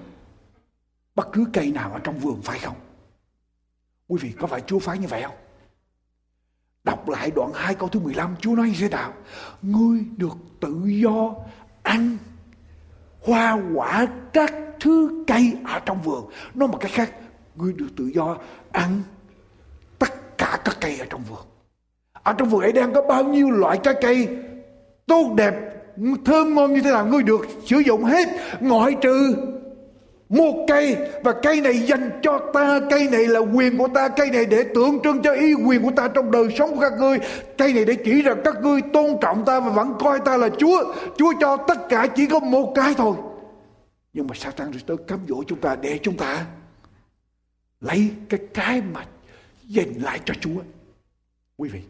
[1.14, 2.77] bất cứ cây nào ở trong vườn phải không?
[4.09, 5.37] Quý vị có phải Chúa phán như vậy không?
[6.85, 9.12] Đọc lại đoạn 2 câu thứ 15 Chúa nói như thế nào
[9.62, 11.35] Ngươi được tự do
[11.83, 12.16] ăn
[13.20, 17.12] hoa quả các thứ cây ở trong vườn Nói một cách khác,
[17.57, 18.37] Ngươi được tự do
[18.72, 19.03] ăn
[19.98, 21.46] tất cả các cây ở trong vườn
[22.12, 24.29] Ở trong vườn ấy đang có bao nhiêu loại trái cây
[25.07, 25.55] tốt đẹp,
[26.25, 28.29] thơm ngon như thế nào, Ngươi được sử dụng hết,
[28.61, 29.37] ngoại trừ
[30.33, 34.31] một cây và cây này dành cho ta cây này là quyền của ta cây
[34.31, 37.18] này để tượng trưng cho ý quyền của ta trong đời sống của các ngươi.
[37.59, 40.49] Cây này để chỉ rằng các ngươi tôn trọng ta và vẫn coi ta là
[40.59, 40.95] chúa.
[41.18, 43.16] Chúa cho tất cả chỉ có một cái thôi.
[44.12, 46.47] Nhưng mà Satan rồi tới cám dỗ chúng ta để chúng ta.
[47.81, 49.07] Lấy cái cái mà
[49.64, 50.61] dành lại cho Chúa.
[51.57, 51.81] Quý vị,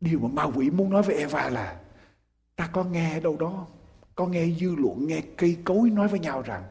[0.00, 1.76] điều mà ma quỷ muốn nói với Eva là
[2.56, 3.66] ta có nghe đâu đó,
[4.18, 6.62] có nghe dư luận, nghe cây cối nói với nhau rằng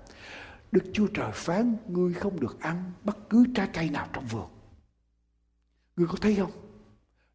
[0.71, 4.47] Đức Chúa Trời phán ngươi không được ăn bất cứ trái cây nào trong vườn.
[5.95, 6.51] Ngươi có thấy không?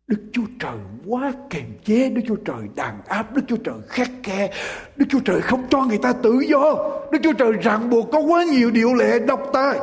[0.07, 4.11] Đức Chúa Trời quá kềm chế, Đức Chúa Trời đàn áp, Đức Chúa Trời khắc
[4.23, 4.53] khe,
[4.97, 6.75] Đức Chúa Trời không cho người ta tự do,
[7.13, 9.79] Đức Chúa Trời ràng buộc có quá nhiều điều lệ độc tài.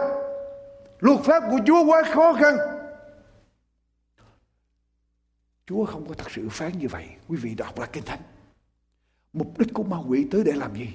[0.99, 2.55] Luật pháp của Chúa quá khó khăn.
[5.65, 7.05] Chúa không có thật sự phán như vậy.
[7.27, 8.19] Quý vị đọc là Kinh Thánh.
[9.33, 10.89] Mục đích của ma quỷ tới để làm gì?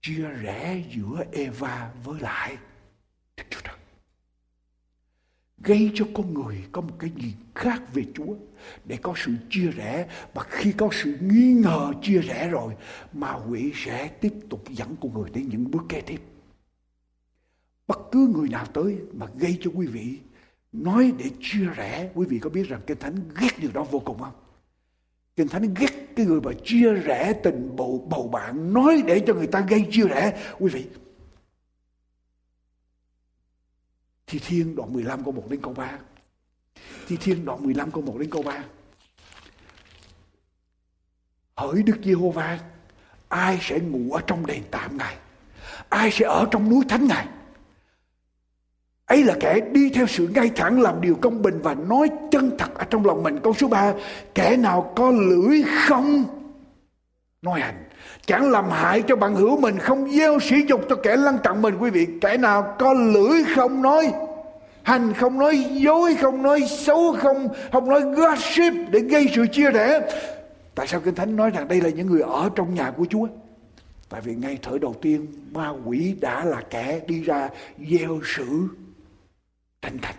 [0.00, 2.56] Chia rẽ giữa Eva với lại
[3.36, 3.76] Đức Chúa Trời.
[5.58, 8.34] Gây cho con người có một cái nhìn khác về Chúa.
[8.84, 12.74] Để có sự chia rẽ và khi có sự nghi ngờ chia rẽ rồi,
[13.12, 16.20] ma quỷ sẽ tiếp tục dẫn con người đến những bước kế tiếp.
[17.86, 20.18] Bất cứ người nào tới mà gây cho quý vị,
[20.72, 23.98] nói để chia rẽ, quý vị có biết rằng kinh thánh ghét điều đó vô
[23.98, 24.43] cùng không?
[25.36, 29.34] Kinh thánh ghét cái người mà chia rẽ tình bầu bầu bạn nói để cho
[29.34, 30.84] người ta gây chia rẽ quý vị
[34.26, 35.98] Thi Thiên đoạn 15 câu 1 đến câu 3.
[37.08, 38.64] Thi Thiên đoạn 15 câu 1 đến câu 3.
[41.56, 42.60] Hỡi Đức Giê-hô-va,
[43.28, 45.16] ai sẽ ngủ ở trong đền tạm Ngài?
[45.88, 47.28] Ai sẽ ở trong núi thánh Ngài?
[49.06, 52.50] Ấy là kẻ đi theo sự ngay thẳng làm điều công bình và nói chân
[52.58, 53.38] thật ở trong lòng mình.
[53.42, 53.92] Câu số 3
[54.34, 56.24] kẻ nào có lưỡi không?
[57.42, 57.84] Nói hành.
[58.26, 61.62] Chẳng làm hại cho bạn hữu mình, không gieo sỉ dục cho kẻ lăng cận
[61.62, 61.74] mình.
[61.80, 64.12] Quý vị, kẻ nào có lưỡi không nói
[64.82, 69.70] hành, không nói dối, không nói xấu, không không nói gossip để gây sự chia
[69.70, 70.00] rẽ.
[70.74, 73.26] Tại sao kinh thánh nói rằng đây là những người ở trong nhà của chúa?
[74.08, 77.48] Tại vì ngay thở đầu tiên, ma quỷ đã là kẻ đi ra
[77.90, 78.68] gieo sự
[79.84, 80.16] tranh cạnh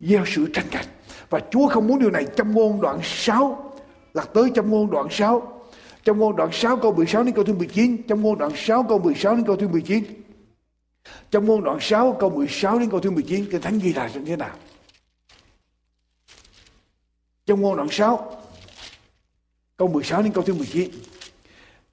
[0.00, 0.86] gieo sự tranh cạnh
[1.30, 3.72] và chúa không muốn điều này trong ngôn đoạn 6
[4.14, 5.60] là tới trong ngôn đoạn 6
[6.04, 8.02] trong ngôn đoạn 6 câu 16 đến câu thứ 19.
[8.08, 10.04] Trong ngôn đoạn 6 câu 16 đến câu thứ 19.
[11.30, 13.46] Trong ngôn đoạn 6 câu 16 đến câu thứ 19.
[13.50, 14.56] Kinh Thánh ghi lại như thế nào?
[17.46, 18.42] Trong ngôn đoạn 6
[19.76, 20.90] câu 16 đến câu thứ 19.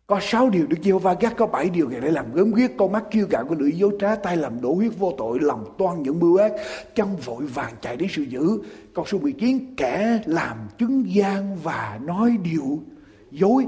[0.07, 2.71] Có sáu điều Đức Giê-hô-va gác, có bảy điều Ngài để làm gớm ghiếc.
[2.77, 5.75] Con mắt kiêu gạo của lưỡi dối trá, tay làm đổ huyết vô tội, lòng
[5.77, 6.51] toan những mưu ác
[6.95, 8.61] chân vội vàng chạy đến sự dữ.
[8.93, 12.83] Câu số 19 kẻ làm chứng gian và nói điều
[13.31, 13.65] dối.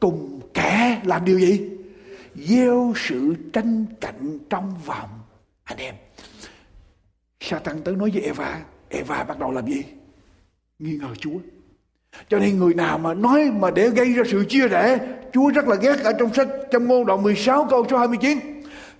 [0.00, 1.70] Cùng kẻ làm điều gì?
[2.34, 5.10] Gieo sự tranh cạnh trong vòng
[5.64, 5.94] anh em.
[7.40, 9.82] Satan tới nói với Eva Eva bắt đầu làm gì?
[10.78, 11.38] Nghi ngờ Chúa
[12.28, 14.98] cho nên người nào mà nói mà để gây ra sự chia rẽ,
[15.32, 18.38] Chúa rất là ghét ở trong sách trong ngôn đoạn 16 câu số 29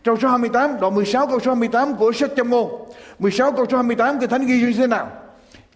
[0.04, 2.90] trong số 28 đoạn 16 câu số 28 của sách trong ngôn.
[3.18, 5.10] 16 câu số 28 cái thánh ghi như thế nào?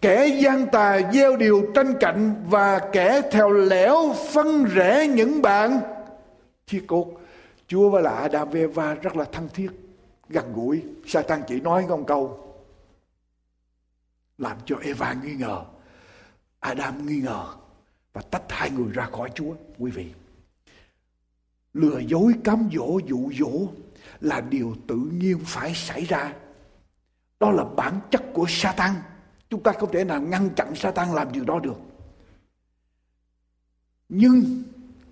[0.01, 5.81] Kẻ gian tà gieo điều tranh cạnh và kẻ theo lẻo phân rẽ những bạn.
[6.67, 7.07] Thiết cốt,
[7.69, 9.69] Chúa và lại Adam và Eva rất là thân thiết,
[10.29, 10.83] gần gũi.
[11.07, 12.55] Satan chỉ nói con câu,
[14.39, 15.63] làm cho Eva nghi ngờ.
[16.65, 17.47] Adam nghi ngờ
[18.13, 20.07] và tách hai người ra khỏi Chúa, quý vị
[21.75, 23.67] lừa dối cám dỗ, dụ dỗ
[24.21, 26.33] là điều tự nhiên phải xảy ra
[27.41, 28.95] đó là bản chất của Satan
[29.51, 31.77] Chúng ta không thể nào ngăn chặn Satan làm điều đó được.
[34.09, 34.63] Nhưng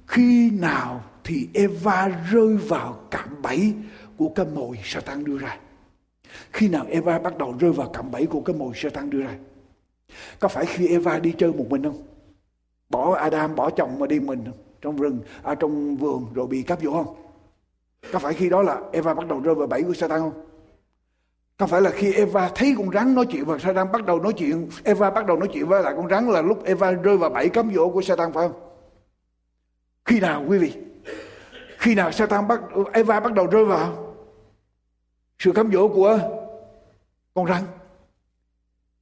[0.07, 3.75] khi nào thì Eva rơi vào cạm bẫy
[4.17, 5.59] của cái mồi Satan đưa ra?
[6.53, 9.39] Khi nào Eva bắt đầu rơi vào cạm bẫy của cái mồi Satan đưa ra?
[10.41, 12.03] Có phải khi Eva đi chơi một mình không?
[12.89, 14.59] Bỏ Adam, bỏ chồng mà đi mình không?
[14.81, 17.15] Trong rừng, à, trong vườn rồi bị cắp dỗ không?
[18.13, 20.47] Có phải khi đó là Eva bắt đầu rơi vào bẫy của Satan không?
[21.59, 24.33] Có phải là khi Eva thấy con rắn nói chuyện và Satan bắt đầu nói
[24.33, 27.31] chuyện, Eva bắt đầu nói chuyện với lại con rắn là lúc Eva rơi vào
[27.31, 28.61] bẫy cám dỗ của Satan phải không?
[30.05, 30.73] Khi nào quý vị?
[31.79, 32.61] Khi nào Satan bắt
[32.93, 34.15] Eva bắt đầu rơi vào
[35.39, 36.19] sự cám dỗ của
[37.35, 37.63] con rắn?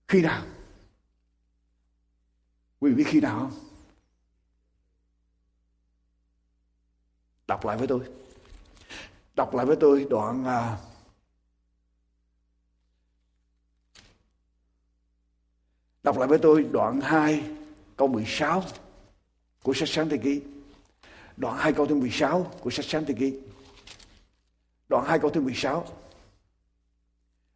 [0.08, 0.42] Khi nào?
[2.80, 3.52] Quý vị biết khi nào không?
[7.46, 8.00] Đọc lại với tôi.
[9.34, 10.78] Đọc lại với tôi đoạn à,
[16.02, 17.44] Đọc lại với tôi đoạn 2
[17.96, 18.64] câu 16
[19.62, 20.42] của sách sáng thế ký.
[21.36, 23.38] Đoạn 2 câu thứ 16 của sách sáng thế ký.
[24.88, 25.86] Đoạn 2 câu thứ 16.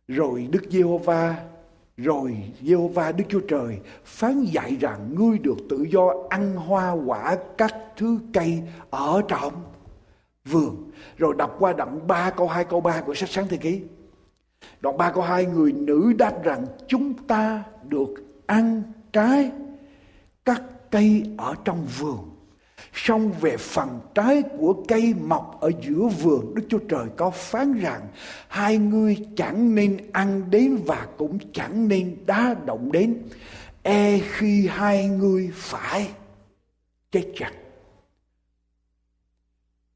[0.09, 1.54] Rồi Đức Giê-hô-va
[1.97, 7.37] rồi Giê-hô-va Đức Chúa Trời phán dạy rằng ngươi được tự do ăn hoa quả
[7.59, 9.53] các thứ cây ở trong
[10.45, 10.91] vườn.
[11.17, 13.83] Rồi đọc qua đoạn 3 câu 2 câu 3 của sách sáng thế ký.
[14.81, 18.15] Đoạn 3 câu 2 người nữ đáp rằng, chúng ta được
[18.47, 18.83] ăn
[19.13, 19.51] trái
[20.45, 22.34] các cây ở trong vườn.
[22.93, 27.81] Xong về phần trái của cây mọc ở giữa vườn, Đức Chúa Trời có phán
[27.81, 28.01] rằng,
[28.49, 33.23] Hai ngươi chẳng nên ăn đến và cũng chẳng nên đá động đến
[33.83, 36.09] E khi hai ngươi phải
[37.11, 37.53] chết chặt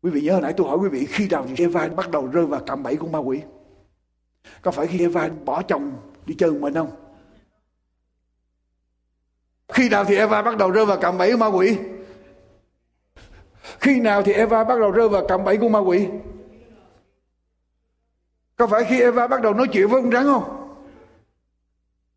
[0.03, 2.26] Quý vị nhớ hồi nãy tôi hỏi quý vị, khi nào thì Eva bắt đầu
[2.26, 3.41] rơi vào cạm bẫy của ma quỷ?
[4.62, 5.93] Có phải khi Eva bỏ chồng
[6.26, 6.91] đi chơi mình không?
[9.68, 11.78] Khi nào thì Eva bắt đầu rơi vào cạm bẫy của ma quỷ?
[13.81, 16.09] Khi nào thì Eva bắt đầu rơi vào cạm bẫy của ma quỷ?
[18.57, 20.74] Có phải khi Eva bắt đầu nói chuyện với con rắn không?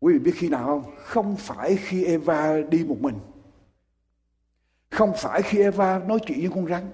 [0.00, 0.94] Quý vị biết khi nào không?
[0.96, 3.18] Không phải khi Eva đi một mình.
[4.90, 6.90] Không phải khi Eva nói chuyện với con rắn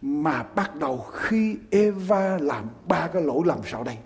[0.00, 3.96] mà bắt đầu khi Eva làm ba cái lỗi lầm sau đây.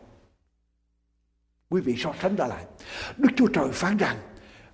[1.71, 2.65] Quý vị so sánh ra lại.
[3.17, 4.17] Đức Chúa Trời phán rằng,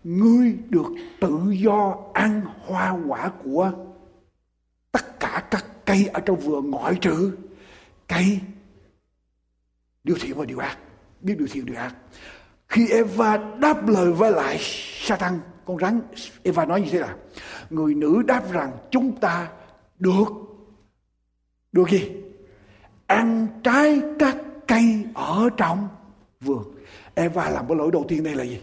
[0.05, 0.87] ngươi được
[1.21, 3.73] tự do ăn hoa quả của
[4.93, 7.32] tất cả các cây ở trong vườn ngoại trừ
[8.09, 8.41] cây
[10.05, 10.78] điều thiện và điều ác
[11.20, 11.95] biết điều thiện điều ác
[12.68, 14.59] khi Eva đáp lời với lại
[15.01, 16.01] Satan, con rắn,
[16.43, 17.16] Eva nói như thế nào
[17.70, 19.49] người nữ đáp rằng, chúng ta
[19.99, 20.24] được
[21.72, 22.12] được gì?
[23.07, 24.36] Ăn trái các
[24.66, 25.89] cây ở trong
[26.41, 26.74] vườn.
[27.14, 28.61] Eva làm cái lỗi đầu tiên đây là gì?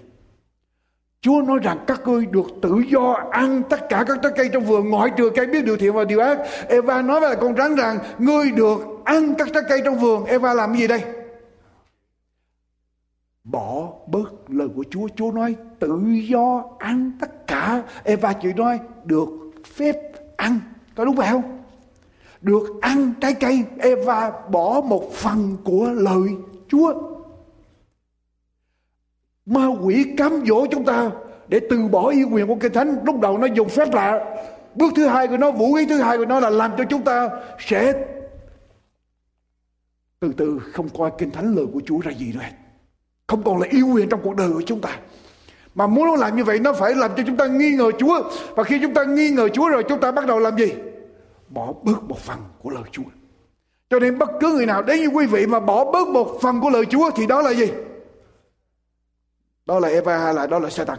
[1.26, 4.64] Chúa nói rằng các ngươi được tự do ăn tất cả các trái cây trong
[4.64, 6.38] vườn ngoại trừ cây biết điều thiện và điều ác.
[6.68, 10.26] Eva nói với con rắn rằng, ngươi được ăn các trái cây trong vườn.
[10.26, 11.02] Eva làm gì đây?
[13.44, 15.08] Bỏ bớt lời của Chúa.
[15.16, 16.00] Chúa nói tự
[16.30, 17.84] do ăn tất cả.
[18.04, 19.30] Eva chỉ nói được
[19.76, 19.96] phép
[20.38, 20.60] ăn.
[20.96, 21.62] Có đúng vậy không?
[22.42, 26.30] được ăn trái cây Eva bỏ một phần của lời
[26.68, 26.94] Chúa
[29.46, 31.12] ma quỷ cám dỗ chúng ta
[31.48, 32.98] để từ bỏ ý quyền của kinh thánh.
[33.04, 34.26] Lúc đầu nó dùng phép lạ.
[34.76, 37.02] Bước thứ hai của nó, vũ khí thứ hai của nó là làm cho chúng
[37.02, 37.30] ta
[37.60, 37.94] sẽ
[40.20, 42.42] từ từ không coi kinh thánh lời của Chúa ra gì nữa
[43.28, 45.00] không còn là yêu quyền trong cuộc đời của chúng ta.
[45.76, 48.22] Mà muốn nó làm như vậy, nó phải làm cho chúng ta nghi ngờ Chúa.
[48.56, 50.74] Và khi chúng ta nghi ngờ Chúa rồi, chúng ta bắt đầu làm gì?
[51.50, 53.04] Bỏ bớt một phần của lời Chúa.
[53.90, 56.62] Cho nên bất cứ người nào, đến như quý vị mà bỏ bớt một phần
[56.62, 57.72] của lời Chúa thì đó là gì?
[59.66, 60.98] Đó là Eva hay là đó là Satan?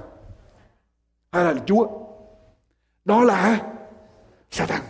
[1.33, 1.87] Hay là Chúa?
[3.05, 3.61] Đó là
[4.51, 4.81] Satan.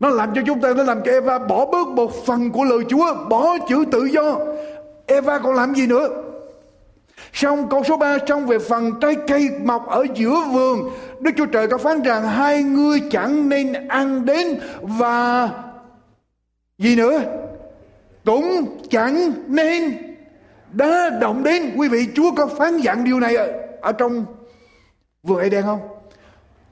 [0.00, 2.78] Nó làm cho chúng ta, nó làm cho Eva bỏ bớt một phần của lời
[2.88, 4.38] Chúa, bỏ chữ tự do.
[5.06, 6.08] Eva còn làm gì nữa?
[7.32, 10.90] Xong câu số 3 trong về phần trái cây mọc ở giữa vườn
[11.20, 15.50] Đức Chúa Trời có phán rằng hai ngươi chẳng nên ăn đến và
[16.78, 17.20] gì nữa
[18.24, 20.09] cũng chẳng nên
[20.72, 24.24] đã động đến quý vị Chúa có phán dặn điều này ở, ở trong
[25.22, 25.80] vườn Eden không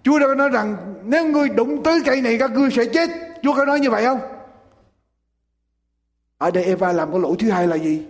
[0.03, 3.11] Chúa đã nói rằng nếu ngươi đụng tới cây này các ngươi sẽ chết
[3.43, 4.21] Chúa có nói như vậy không
[6.39, 8.03] ở đây Eva làm cái lỗi thứ hai là gì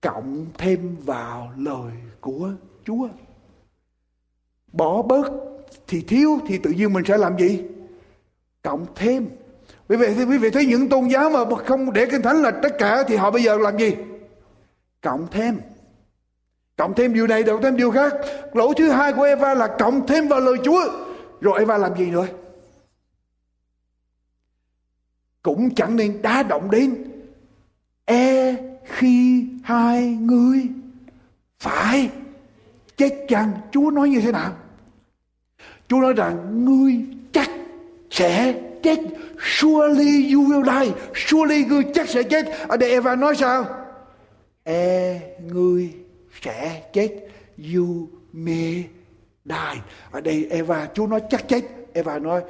[0.00, 2.50] cộng thêm vào lời của
[2.84, 3.08] Chúa.
[4.72, 5.32] Bỏ bớt
[5.86, 7.62] thì thiếu thì tự nhiên mình sẽ làm gì?
[8.62, 9.28] Cộng thêm.
[9.88, 12.78] Quý vị, quý vị thấy những tôn giáo mà không để kinh thánh là tất
[12.78, 13.96] cả thì họ bây giờ làm gì?
[15.06, 15.60] Cộng thêm.
[16.76, 18.14] Cộng thêm điều này, cộng thêm điều khác.
[18.52, 20.80] Lỗi thứ hai của Eva là cộng thêm vào lời Chúa.
[21.40, 22.26] Rồi Eva làm gì nữa?
[25.42, 27.04] Cũng chẳng nên đá động đến.
[28.04, 28.54] E
[28.84, 30.62] khi hai người
[31.58, 32.10] phải
[32.96, 34.52] chết chăng chúa nói như thế nào
[35.88, 37.50] chúa nói rằng ngươi chắc
[38.10, 38.98] sẽ chết
[39.40, 43.85] surely you will die surely ngươi chắc sẽ chết ở đây Eva nói sao
[44.66, 45.20] e
[45.52, 45.94] ngươi
[46.42, 47.28] sẽ chết
[47.74, 48.88] you may
[49.44, 51.62] die ở đây Eva chúa nói chắc chết
[51.92, 52.42] Eva nói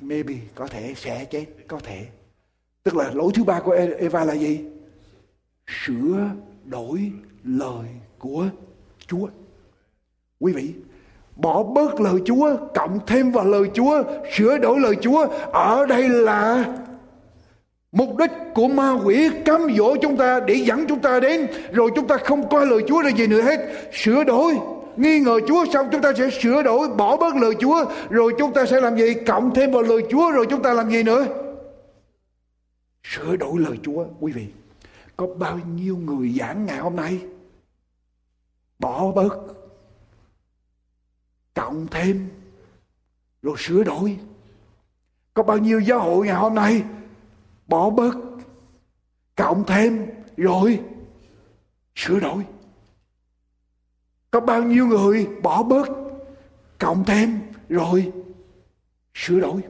[0.00, 2.06] maybe có thể sẽ chết có thể
[2.84, 4.60] Tức là lỗi thứ ba của e- Eva là gì?
[5.66, 6.30] Sửa
[6.64, 7.12] đổi
[7.44, 7.88] lời
[8.18, 8.46] của
[9.06, 9.28] Chúa.
[10.40, 10.74] Quý vị,
[11.36, 14.02] bỏ bớt lời Chúa, cộng thêm vào lời Chúa,
[14.36, 15.26] sửa đổi lời Chúa.
[15.52, 16.64] Ở đây là
[17.94, 21.46] mục đích của ma quỷ cám dỗ chúng ta để dẫn chúng ta đến.
[21.72, 23.60] Rồi chúng ta không coi lời Chúa là gì nữa hết.
[23.92, 24.54] Sửa đổi,
[24.96, 27.84] nghi ngờ Chúa xong chúng ta sẽ sửa đổi, bỏ bớt lời Chúa.
[28.10, 29.14] Rồi chúng ta sẽ làm gì?
[29.26, 31.26] Cộng thêm vào lời Chúa rồi chúng ta làm gì nữa?
[33.04, 34.46] sửa đổi lời Chúa quý vị
[35.16, 37.20] có bao nhiêu người giảng ngày hôm nay
[38.78, 39.38] bỏ bớt
[41.54, 42.28] cộng thêm
[43.42, 44.18] rồi sửa đổi
[45.34, 46.82] có bao nhiêu giáo hội ngày hôm nay
[47.66, 48.16] bỏ bớt.
[49.36, 50.06] Cộng thêm.
[50.36, 50.80] Rồi.
[51.96, 52.44] Sửa đổi.
[54.30, 55.88] Có bao nhiêu người bỏ bớt?
[56.78, 57.40] Cộng thêm.
[57.68, 58.12] Rồi.
[59.14, 59.60] Sửa đổi.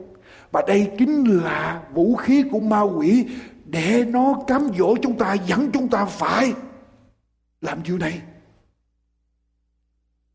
[0.51, 3.27] Và đây chính là vũ khí của ma quỷ
[3.65, 6.53] để nó cám dỗ chúng ta, dẫn chúng ta phải
[7.61, 8.21] làm điều này.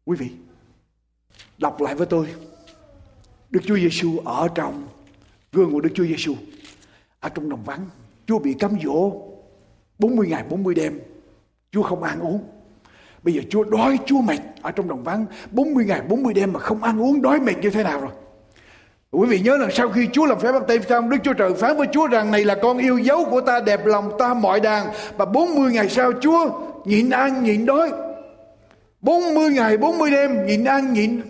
[0.04, 0.30] Quý vị,
[1.58, 2.34] đọc lại với tôi.
[3.50, 4.88] Đức Chúa Giêsu ở trong
[5.52, 6.34] gương của Đức Chúa Giêsu
[7.21, 7.87] ở trong đồng vắng,
[8.27, 9.12] Chúa bị cám dỗ
[9.99, 11.01] 40 ngày 40 đêm,
[11.73, 12.41] Chúa không ăn uống.
[13.23, 15.27] Bây giờ Chúa đói, Chúa mệt Ở trong đồng vắng.
[15.51, 18.11] 40 ngày 40 đêm mà không ăn uống, Đói mệt như thế nào rồi?
[19.11, 21.55] Quý vị nhớ rằng sau khi Chúa làm phép báp têm xong Đức Chúa Trời
[21.55, 24.61] phán với Chúa rằng này là con yêu dấu của ta, đẹp lòng ta, mọi
[24.61, 26.51] đàn Và 40 ngày sau Chúa
[26.85, 27.93] nhịn ăn, nhịn đói.
[29.01, 31.21] 40 ngày 40 đêm nhịn ăn, nhịn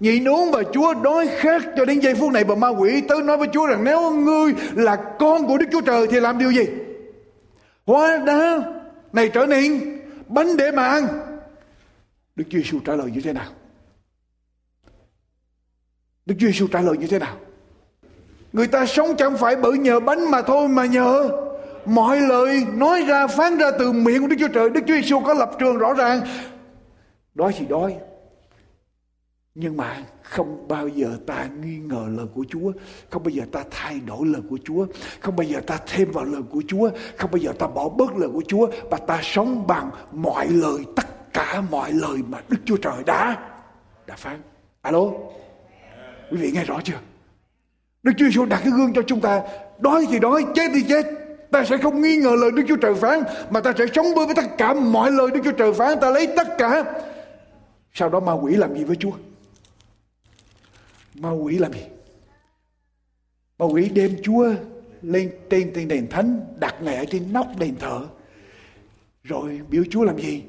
[0.00, 3.22] nhịn uống và Chúa đói khát cho đến giây phút này và ma quỷ tới
[3.22, 6.50] nói với Chúa rằng nếu ngươi là con của Đức Chúa Trời thì làm điều
[6.50, 6.64] gì?
[7.86, 8.58] Hóa đá
[9.12, 11.06] này trở nên bánh để mà ăn.
[12.36, 13.52] Đức Chúa Giêsu trả lời như thế nào?
[16.26, 17.36] Đức Chúa Giêsu trả lời như thế nào?
[18.52, 21.30] Người ta sống chẳng phải bởi nhờ bánh mà thôi mà nhờ
[21.84, 24.70] mọi lời nói ra, phán ra từ miệng của Đức Chúa Trời.
[24.70, 26.20] Đức Chúa Giêsu có lập trường rõ ràng.
[27.34, 27.96] Đói thì đói.
[29.60, 32.72] Nhưng mà không bao giờ ta nghi ngờ lời của Chúa,
[33.10, 34.86] không bao giờ ta thay đổi lời của Chúa,
[35.20, 38.16] không bao giờ ta thêm vào lời của Chúa, không bao giờ ta bỏ bớt
[38.16, 38.68] lời của Chúa.
[38.90, 43.38] Và ta sống bằng mọi lời, tất cả mọi lời mà Đức Chúa Trời đã
[44.06, 44.40] đã phán.
[44.82, 45.04] Alo?
[46.30, 46.98] Quý vị nghe rõ chưa?
[48.02, 49.42] Đức Chúa Giêsu đặt cái gương cho chúng ta.
[49.78, 51.06] Đói thì đói, chết thì chết.
[51.50, 54.26] Ta sẽ không nghi ngờ lời Đức Chúa Trời phán Mà ta sẽ sống với
[54.36, 56.00] tất cả mọi lời Đức Chúa Trời phán.
[56.00, 56.84] Ta lấy tất cả.
[57.92, 59.12] Sau đó ma quỷ làm gì với Chúa?
[61.18, 61.82] Ma quỷ làm gì
[63.58, 64.54] Ma quỷ đem Chúa
[65.02, 68.06] lên trên trên đền thánh Đặt ngài ở trên nóc đền thờ
[69.22, 70.42] Rồi biểu Chúa làm gì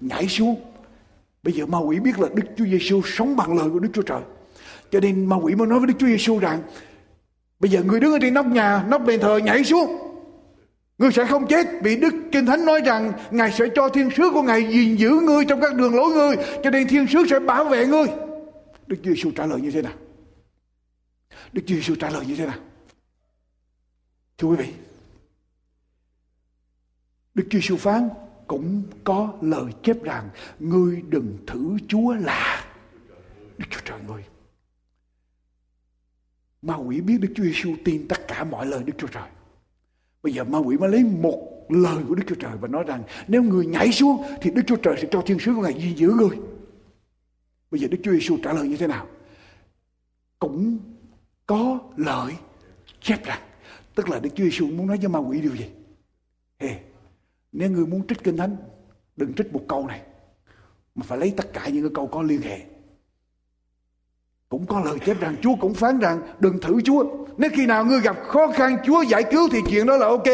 [0.00, 0.60] Nhảy xuống
[1.42, 4.02] Bây giờ ma quỷ biết là Đức Chúa Giêsu sống bằng lời của Đức Chúa
[4.02, 4.20] Trời
[4.94, 6.62] cho nên ma quỷ mới nói với Đức Chúa Giêsu rằng
[7.60, 9.96] bây giờ người đứng ở trên nóc nhà, nóc đền thờ nhảy xuống.
[10.98, 14.30] Ngươi sẽ không chết vì Đức Kinh Thánh nói rằng Ngài sẽ cho thiên sứ
[14.30, 17.40] của Ngài gìn giữ ngươi trong các đường lối ngươi cho nên thiên sứ sẽ
[17.40, 18.06] bảo vệ ngươi.
[18.86, 19.92] Đức Chúa Giêsu trả lời như thế nào?
[21.54, 22.58] Đức Chúa Giêsu trả lời như thế nào?
[24.38, 24.72] Thưa quý vị,
[27.34, 28.08] Đức Chúa Giêsu phán
[28.46, 30.28] cũng có lời chép rằng
[30.58, 32.64] ngươi đừng thử Chúa là
[33.58, 34.24] Đức Chúa Trời ngươi.
[36.62, 39.28] Ma quỷ biết Đức Chúa Giêsu tin tất cả mọi lời Đức Chúa Trời.
[40.22, 43.02] Bây giờ ma quỷ mới lấy một lời của Đức Chúa Trời và nói rằng
[43.28, 45.96] nếu người nhảy xuống thì Đức Chúa Trời sẽ cho thiên sứ của Ngài gìn
[45.96, 46.38] giữ người.
[47.70, 49.06] Bây giờ Đức Chúa Giêsu trả lời như thế nào?
[50.38, 50.78] Cũng
[51.46, 52.32] có lời
[53.00, 53.40] chép rằng
[53.94, 55.70] tức là Đức Chúa Giêsu muốn nói với ma quỷ điều gì?
[56.58, 56.76] Hey,
[57.52, 58.56] nếu người muốn trích kinh thánh
[59.16, 60.00] đừng trích một câu này
[60.94, 62.60] mà phải lấy tất cả những cái câu có liên hệ
[64.54, 67.04] cũng có lời chép rằng Chúa cũng phán rằng đừng thử Chúa.
[67.36, 70.26] Nếu khi nào ngươi gặp khó khăn Chúa giải cứu thì chuyện đó là ok.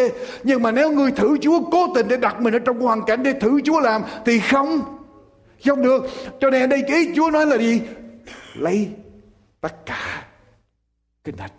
[0.44, 3.22] Nhưng mà nếu ngươi thử Chúa cố tình để đặt mình ở trong hoàn cảnh
[3.22, 4.80] để thử Chúa làm thì không.
[5.66, 6.06] Không được.
[6.40, 7.82] Cho nên đây ý Chúa nói là gì?
[8.54, 8.88] Lấy
[9.60, 10.26] tất cả
[11.24, 11.50] kinh thánh.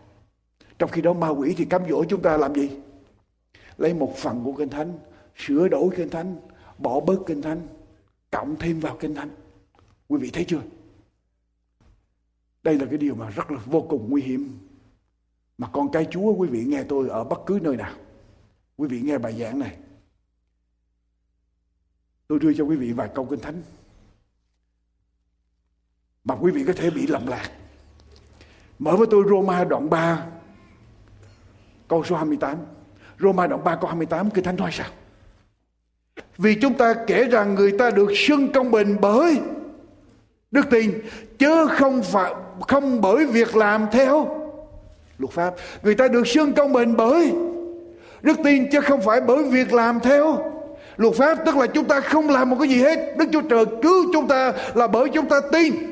[0.79, 2.69] Trong khi đó ma quỷ thì cám dỗ chúng ta làm gì?
[3.77, 4.99] Lấy một phần của kinh thánh,
[5.35, 6.35] sửa đổi kinh thánh,
[6.77, 7.67] bỏ bớt kinh thánh,
[8.31, 9.29] cộng thêm vào kinh thánh.
[10.07, 10.61] Quý vị thấy chưa?
[12.63, 14.59] Đây là cái điều mà rất là vô cùng nguy hiểm.
[15.57, 17.95] Mà con cái Chúa quý vị nghe tôi ở bất cứ nơi nào.
[18.77, 19.77] Quý vị nghe bài giảng này.
[22.27, 23.61] Tôi đưa cho quý vị vài câu kinh thánh.
[26.23, 27.60] Mà quý vị có thể bị lầm lạc.
[28.81, 30.19] Mở với tôi Roma đoạn 3
[31.87, 32.57] câu số 28.
[33.19, 34.87] Roma đoạn 3 câu 28 kinh thánh nói sao?
[36.37, 39.39] Vì chúng ta kể rằng người ta được xưng công bình bởi
[40.51, 41.01] đức tin,
[41.39, 42.33] chứ không phải,
[42.67, 44.37] không bởi việc làm theo
[45.17, 45.53] luật pháp
[45.83, 47.33] người ta được xưng công bình bởi
[48.21, 50.53] đức tin, chứ không phải bởi việc làm theo
[50.97, 53.65] luật pháp tức là chúng ta không làm một cái gì hết đức chúa trời
[53.81, 55.90] cứu chúng ta là bởi chúng ta tin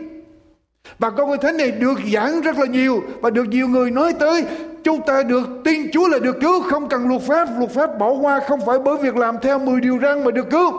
[1.00, 4.46] và câu thánh này được giảng rất là nhiều và được nhiều người nói tới
[4.84, 8.12] chúng ta được tin Chúa là được cứu, không cần luật pháp luật pháp bỏ
[8.12, 10.74] qua không phải bởi việc làm theo 10 điều răn mà được cứu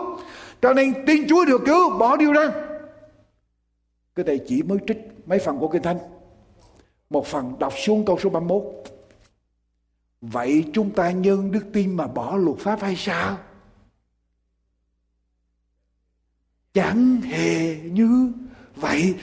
[0.61, 2.51] cho nên tin Chúa được cứu, bỏ điều răn
[4.15, 5.97] cái này chỉ mới trích mấy phần của Kinh Thánh.
[7.09, 8.63] Một phần đọc xuống câu số 31.
[10.21, 13.37] Vậy chúng ta nhân đức tin mà bỏ luật pháp hay sao?
[16.73, 18.31] Chẳng hề như
[18.75, 19.15] vậy.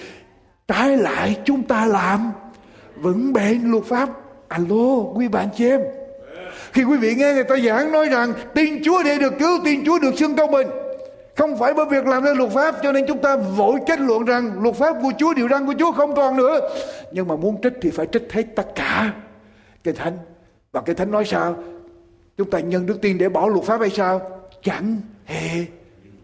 [0.69, 2.33] Trái lại chúng ta làm.
[2.97, 4.09] Vững bền luật pháp.
[4.49, 5.81] Alo, quý bạn chị em.
[6.73, 9.85] khi quý vị nghe người ta giảng nói rằng tin Chúa để được cứu tin
[9.85, 10.66] Chúa được xưng công bình.
[11.37, 14.25] Không phải bởi việc làm ra luật pháp cho nên chúng ta vội kết luận
[14.25, 16.61] rằng luật pháp của Chúa điều răn của Chúa không còn nữa.
[17.12, 19.12] Nhưng mà muốn trích thì phải trích hết tất cả.
[19.85, 20.19] Cái thánh.
[20.73, 21.57] Và cái thánh nói sao?
[22.37, 24.21] Chúng ta nhân đức tin để bỏ luật pháp hay sao?
[24.62, 25.64] Chẳng hề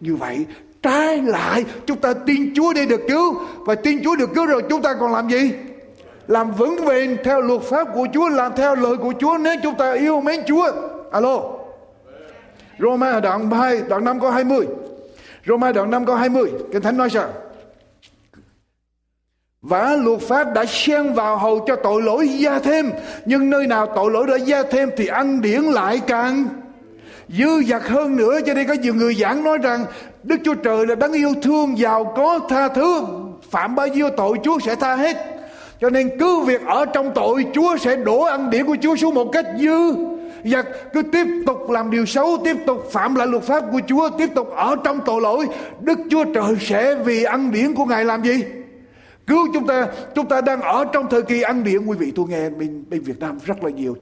[0.01, 0.45] như vậy
[0.85, 3.35] trái lại, chúng ta tin Chúa để được cứu.
[3.65, 5.51] Và tin Chúa được cứu rồi, chúng ta còn làm gì?
[6.27, 9.75] Làm vững bền theo luật pháp của Chúa, làm theo lời của Chúa, nếu chúng
[9.75, 10.71] ta yêu mến Chúa.
[11.11, 11.41] Alo.
[12.79, 14.67] Roma đoạn 2 đoạn 5 câu 20
[15.47, 17.29] Roma đoạn 5 câu 20 Kinh Thánh nói sao?
[19.61, 22.91] Và luật pháp đã xen vào hầu cho tội lỗi gia thêm,
[23.25, 26.47] Nhưng nơi nào tội lỗi đã gia thêm Thì ăn điển lại càng
[27.29, 29.85] dư dật hơn nữa, Cho nên có nhiều người giảng nói rằng,
[30.23, 33.05] Đức Chúa Trời là đấng yêu thương, giàu có, tha thứ.
[33.51, 35.17] Phạm bao nhiêu tội, Chúa sẽ tha hết.
[35.81, 39.13] Cho nên cứ việc ở trong tội, Chúa sẽ đổ ăn điển của Chúa xuống
[39.13, 39.91] một cách dư
[40.43, 40.63] và
[40.93, 44.29] cứ tiếp tục làm điều xấu, tiếp tục phạm lại luật pháp của Chúa, tiếp
[44.35, 45.47] tục ở trong tội lỗi,
[45.81, 48.43] Đức Chúa Trời sẽ vì ăn điển của Ngài làm gì?
[49.27, 49.87] Cứu chúng ta.
[50.15, 51.85] Chúng ta đang ở trong thời kỳ ăn điển.
[51.85, 53.95] Quý vị, tôi nghe bên bên Việt Nam rất là nhiều.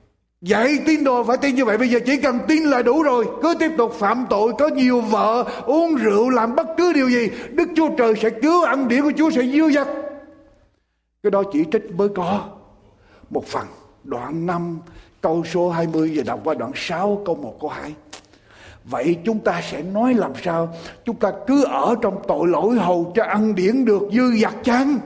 [0.44, 3.26] Dạy tin đồ phải tin như vậy, Bây giờ chỉ cần tin là đủ rồi.
[3.42, 7.30] Cứ tiếp tục phạm tội, Có nhiều vợ, uống rượu, Làm bất cứ điều gì,
[7.52, 9.88] Đức Chúa Trời sẽ cứu ăn điển của Chúa, sẽ dư dật.
[11.24, 12.50] Cái đó chỉ trích mới có.
[13.30, 13.68] Một phần,
[14.04, 14.80] Đoạn 5
[15.22, 17.94] câu số 20 Giờ đọc qua đoạn 6 câu 1 câu 2
[18.84, 20.76] Vậy chúng ta sẽ nói làm sao?
[21.06, 24.98] Chúng ta cứ ở trong tội lỗi Hầu cho ăn điển được dư dật chăng?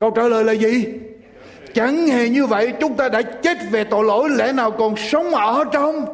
[0.00, 0.86] Câu trả lời là gì?
[1.76, 5.34] Chẳng hề như vậy chúng ta đã chết về tội lỗi lẽ nào còn sống
[5.34, 6.04] ở trong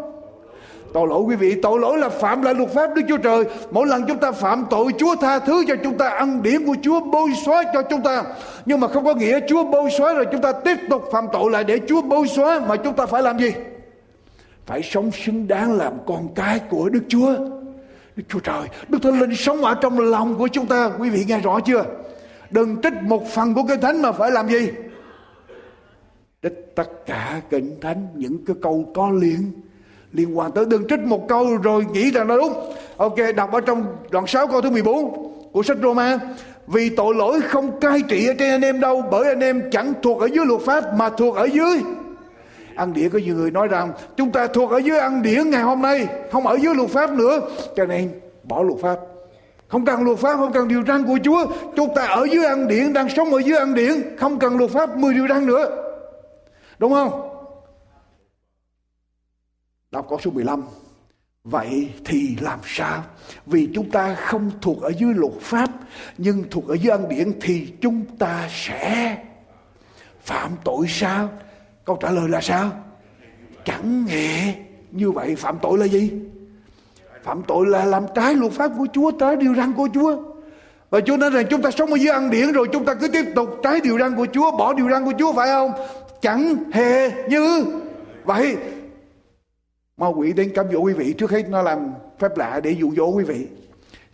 [0.95, 3.45] Tội lỗi quý vị, tội lỗi là phạm lại luật pháp Đức Chúa Trời.
[3.71, 6.77] Mỗi lần chúng ta phạm tội, Chúa tha thứ cho chúng ta, ăn điểm của
[6.83, 8.23] Chúa bôi xóa cho chúng ta.
[8.67, 11.51] Nhưng mà không có nghĩa Chúa bôi xóa rồi chúng ta tiếp tục phạm tội
[11.51, 12.61] lại để Chúa bôi xóa.
[12.69, 13.53] Mà chúng ta phải làm gì?
[14.67, 17.35] Phải sống xứng đáng làm con cái của Đức Chúa.
[18.17, 20.91] Đức Chúa Trời, Đức Thánh Linh sống ở trong lòng của chúng ta.
[20.99, 21.85] Quý vị nghe rõ chưa?
[22.51, 24.69] Đừng trích một phần của cái thánh mà phải làm gì?
[26.75, 29.53] Tất cả kinh thánh, những cái câu có liên
[30.13, 32.53] liên quan tới đừng trích một câu rồi nghĩ rằng nó đúng.
[32.97, 36.19] Ok, đọc ở trong đoạn 6 câu thứ 14 của sách Roma.
[36.67, 39.93] Vì tội lỗi không cai trị ở trên anh em đâu, bởi anh em chẳng
[40.03, 41.81] thuộc ở dưới luật pháp mà thuộc ở dưới
[42.75, 43.09] ăn đĩa.
[43.09, 46.07] Có nhiều người nói rằng chúng ta thuộc ở dưới ăn đĩa ngày hôm nay,
[46.33, 47.41] không ở dưới luật pháp nữa.
[47.77, 48.11] Cho nên
[48.43, 48.99] bỏ luật pháp.
[49.69, 51.47] Không cần luật pháp, không cần điều răn của Chúa.
[51.77, 54.17] Chúng ta ở dưới ăn điển, đang sống ở dưới ăn điển.
[54.19, 55.92] Không cần luật pháp 10 điều răn nữa
[56.83, 57.29] đúng không
[59.91, 60.63] Đọc câu số 15.
[61.45, 63.05] Vậy thì làm sao?
[63.47, 65.71] Vì chúng ta không thuộc ở dưới luật pháp,
[66.19, 69.17] nhưng thuộc ở dưới ân điển thì chúng ta sẽ
[70.23, 71.29] phạm tội sao?
[71.85, 72.71] Câu trả lời là sao?
[73.65, 74.55] Chẳng nghe
[74.91, 76.13] như vậy phạm tội là gì?
[77.23, 80.23] Phạm tội là làm trái luật pháp của Chúa, trái điều răn của Chúa.
[80.91, 83.09] Và Chúa nói rằng chúng ta sống ở dưới ăn điển rồi chúng ta cứ
[83.09, 85.73] tiếp tục trái điều răn của Chúa, bỏ điều răn của Chúa phải không?
[86.23, 87.67] Chẳng hề như
[88.25, 88.57] vậy.
[89.97, 91.15] Ma quỷ đến cám dỗ quý vị.
[91.19, 93.47] Trước hết nó làm phép lạ để dụ dỗ quý vị.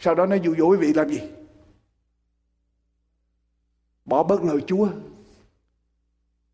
[0.01, 1.21] Sau đó nó dụ dỗ quý vị làm gì?
[4.05, 4.89] Bỏ bớt lời chúa.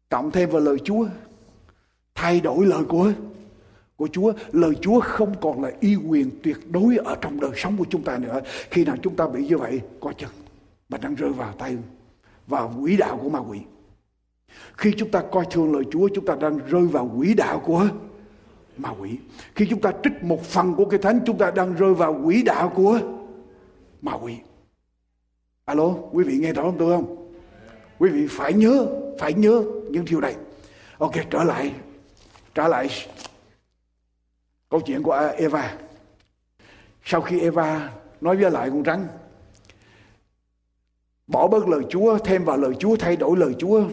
[0.08, 1.06] Cộng thêm vào lời chúa.
[2.14, 3.12] Thay đổi lời của
[3.96, 4.32] của Chúa.
[4.52, 8.02] Lời Chúa không còn là y quyền tuyệt đối ở trong đời sống của chúng
[8.02, 8.40] ta nữa.
[8.70, 10.30] Khi nào chúng ta bị như vậy coi chừng.
[10.88, 11.76] Mà đang rơi vào tay,
[12.46, 13.60] vào quỹ đạo của ma quỷ
[14.76, 17.88] khi chúng ta coi thường lời Chúa chúng ta đang rơi vào quỹ đạo của
[18.76, 19.18] ma quỷ.
[19.54, 22.42] Khi chúng ta trích một phần của cái thánh chúng ta đang rơi vào quỹ
[22.42, 23.00] đạo của
[24.02, 24.36] ma quỷ.
[25.64, 27.30] Alo, quý vị nghe rõ không tôi không?
[27.98, 28.86] Quý vị phải nhớ,
[29.18, 30.36] phải nhớ những điều này.
[30.98, 31.72] Ok, trở lại,
[32.54, 32.88] trở lại
[34.68, 35.74] câu chuyện của Eva.
[37.04, 39.06] Sau khi Eva nói với lại con rắn,
[41.26, 43.84] bỏ bớt lời Chúa, thêm vào lời Chúa, thay đổi lời Chúa.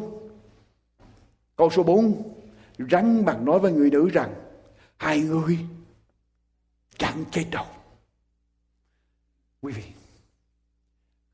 [1.62, 2.34] Câu số 4,
[2.92, 4.34] rắn bằng nói với người nữ rằng,
[4.98, 5.60] hai người
[6.98, 7.66] chẳng chết đâu.
[9.62, 9.84] Quý vị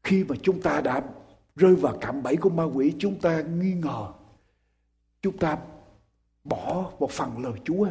[0.04, 1.04] khi mà chúng ta đã
[1.56, 4.14] rơi vào cạm bẫy của ma quỷ chúng ta nghi ngờ
[5.22, 5.58] chúng ta
[6.44, 7.88] bỏ một phần lời chúa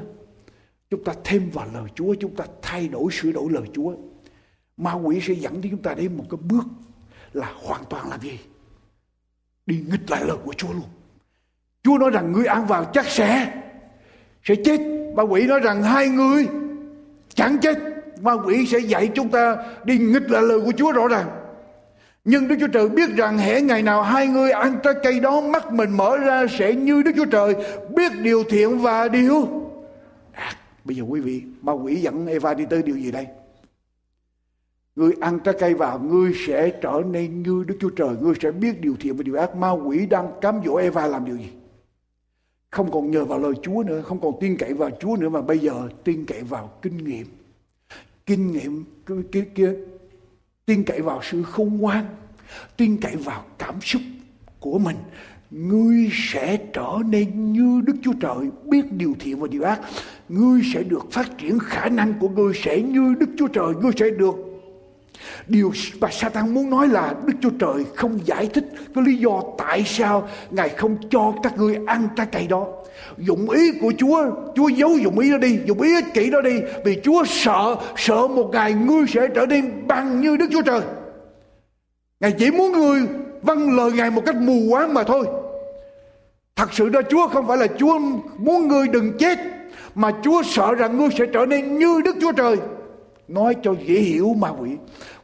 [0.90, 3.94] chúng ta thêm vào lời chúa chúng ta thay đổi sửa đổi lời chúa
[4.76, 6.64] ma quỷ sẽ dẫn đến chúng ta đến một cái bước
[7.32, 8.38] là hoàn toàn làm gì?
[9.66, 10.88] Đi nghịch lại lời của chúa luôn
[11.86, 13.52] chúa nói rằng người ăn vào chắc sẽ
[14.44, 14.80] sẽ chết
[15.14, 16.46] ma quỷ nói rằng hai người
[17.34, 17.78] chẳng chết
[18.20, 21.28] ma quỷ sẽ dạy chúng ta đi nghịch lại lời của Chúa rõ ràng
[22.24, 25.40] Nhưng Đức Chúa Trời biết rằng hễ ngày nào hai người ăn trái cây đó
[25.40, 27.54] mắt mình mở ra sẽ như Đức Chúa Trời
[27.94, 29.48] biết điều thiện và điều
[30.32, 30.56] ác.
[30.84, 33.26] Bây giờ quý vị, ma quỷ dẫn Eva đi tới điều gì đây?
[34.96, 38.50] Ngươi ăn trái cây vào, ngươi sẽ trở nên như Đức Chúa Trời, ngươi sẽ
[38.50, 39.56] biết điều thiện và điều ác.
[39.56, 41.50] Ma quỷ đang cám dỗ Eva làm điều gì?
[42.70, 45.42] Không còn nhờ vào lời Chúa nữa, không còn tin cậy vào Chúa nữa mà
[45.42, 47.26] bây giờ tin cậy vào kinh nghiệm.
[48.26, 48.84] Kinh nghiệm
[49.32, 49.74] kia kia,
[50.66, 52.06] tin cậy vào sự khôn ngoan
[52.76, 54.02] tin cậy vào cảm xúc
[54.60, 54.96] của mình.
[55.50, 59.80] Ngươi sẽ trở nên như đức chúa trời biết điều thiện và điều ác.
[60.28, 63.74] Ngươi sẽ được phát triển khả năng của ngươi sẽ như đức chúa trời.
[63.82, 64.34] Ngươi sẽ được
[65.46, 68.64] điều mà Satan muốn nói là Đức Chúa Trời không giải thích
[68.94, 72.66] cái lý do tại sao Ngài không cho các ngươi ăn trái cây đó.
[73.18, 74.22] Dụng ý của Chúa,
[74.56, 76.60] Chúa giấu dụng ý đó đi, dụng ý ích kỷ đó đi.
[76.84, 80.80] Vì Chúa sợ, sợ một ngày ngươi sẽ trở nên bằng như Đức Chúa Trời.
[82.20, 83.00] Ngài chỉ muốn ngươi
[83.42, 85.26] vâng lời Ngài một cách mù quáng mà thôi.
[86.56, 87.98] Thật sự đó Chúa không phải là Chúa
[88.38, 89.38] muốn ngươi đừng chết,
[89.94, 92.56] mà Chúa sợ rằng ngươi sẽ trở nên như Đức Chúa Trời
[93.28, 94.70] nói cho dễ hiểu ma quỷ.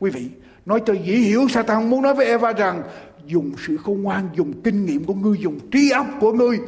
[0.01, 0.29] Quý vị,
[0.67, 2.83] nói cho dễ hiểu Satan muốn nói với Eva rằng,
[3.27, 6.59] dùng sự khôn ngoan, dùng kinh nghiệm của ngươi, dùng trí óc của ngươi,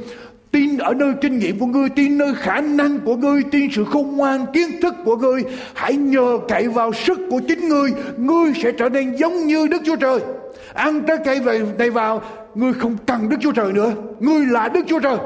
[0.51, 3.85] tin ở nơi kinh nghiệm của ngươi, tin nơi khả năng của ngươi, tin sự
[3.85, 8.53] khôn ngoan, kiến thức của ngươi, hãy nhờ cậy vào sức của chính ngươi ngươi
[8.63, 10.21] sẽ trở nên giống như đức chúa trời.
[10.75, 11.41] Ăn trái cây
[11.79, 12.23] này vào,
[12.55, 15.17] ngươi không cần đức chúa trời nữa, ngươi là đức chúa trời.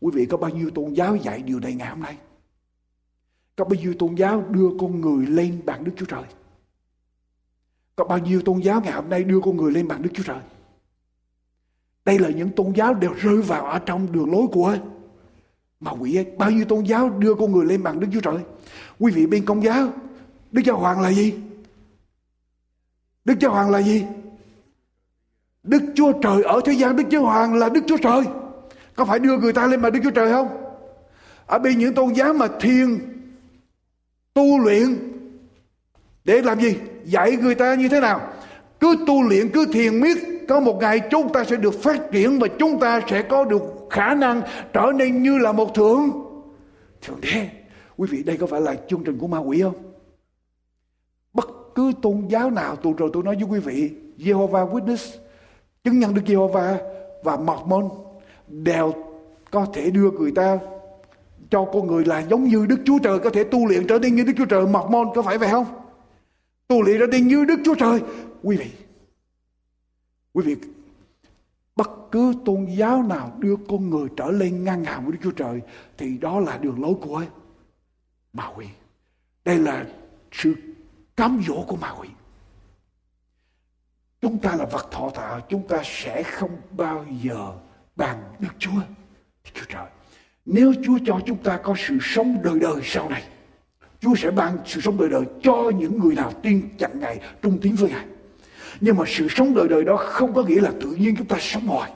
[0.00, 2.14] Quý vị, có bao nhiêu tôn giáo dạy điều này ngày hôm nay?
[3.56, 6.24] Có bao nhiêu tôn giáo đưa con người lên bàn Đức Chúa Trời?
[7.96, 10.22] Có bao nhiêu tôn giáo ngày hôm nay đưa con người lên bàn Đức Chúa
[10.22, 10.40] Trời?
[12.04, 14.76] Đây là những tôn giáo đều rơi vào ở trong đường lối của
[15.80, 16.26] mà quỷ ấy.
[16.38, 18.38] Bao nhiêu tôn giáo đưa con người lên bàn Đức Chúa Trời?
[18.98, 19.92] Quý vị bên công giáo,
[20.52, 21.34] Đức Giáo Hoàng là gì?
[23.24, 24.04] Đức Giáo Hoàng là gì?
[25.62, 28.22] Đức Chúa Trời ở thế gian Đức Giáo Hoàng là Đức Chúa Trời.
[28.96, 30.48] Có phải đưa người ta lên bàn Đức Chúa Trời không?
[31.46, 33.15] Ở bên những tôn giáo mà thiên
[34.36, 34.98] tu luyện.
[36.24, 36.76] Để làm gì?
[37.04, 38.20] Dạy người ta như thế nào?
[38.80, 40.18] Cứ tu luyện, cứ thiền miết.
[40.48, 43.62] Có một ngày chúng ta sẽ được phát triển và chúng ta sẽ có được
[43.90, 46.10] khả năng trở nên như là một thượng.
[47.02, 47.48] Thượng đế,
[47.96, 49.74] quý vị, đây có phải là chương trình của ma quỷ không?
[51.32, 55.18] Bất cứ tôn giáo nào, tôi rồi tôi nói với quý vị, Jehovah Witness,
[55.84, 56.76] chứng nhân Đức Jehovah
[57.24, 57.88] và Mormon,
[58.48, 58.92] đều
[59.50, 60.58] có thể đưa người ta
[61.50, 64.14] cho con người là giống như Đức Chúa Trời có thể tu luyện trở nên
[64.14, 65.66] như Đức Chúa Trời mọc môn có phải vậy không?
[66.68, 68.02] Tu luyện trở nên như Đức Chúa Trời.
[68.42, 68.70] Quý vị,
[70.32, 70.56] quý vị,
[71.76, 75.30] bất cứ tôn giáo nào đưa con người trở lên ngang hàng với Đức Chúa
[75.30, 75.60] Trời
[75.98, 77.24] thì đó là đường lối của
[78.32, 78.66] ma quỷ.
[79.44, 79.86] Đây là
[80.32, 80.54] sự
[81.16, 82.08] cám dỗ của ma quỷ.
[84.20, 87.52] Chúng ta là vật thọ tạo, chúng ta sẽ không bao giờ
[87.96, 88.80] bằng Đức Chúa.
[89.44, 89.86] Đức Chúa Trời.
[90.46, 93.22] Nếu Chúa cho chúng ta có sự sống đời đời sau này,
[94.00, 97.58] Chúa sẽ ban sự sống đời đời cho những người nào tin chặn Ngài, trung
[97.62, 98.04] tín với Ngài.
[98.80, 101.36] Nhưng mà sự sống đời đời đó không có nghĩa là tự nhiên chúng ta
[101.40, 101.92] sống hoài.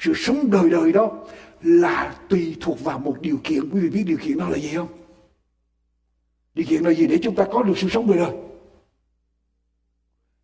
[0.00, 1.26] Sự sống đời đời đó
[1.62, 3.70] là tùy thuộc vào một điều kiện.
[3.70, 4.88] Quý vị biết điều kiện đó là gì không?
[6.54, 8.36] Điều kiện là gì để chúng ta có được sự sống đời đời?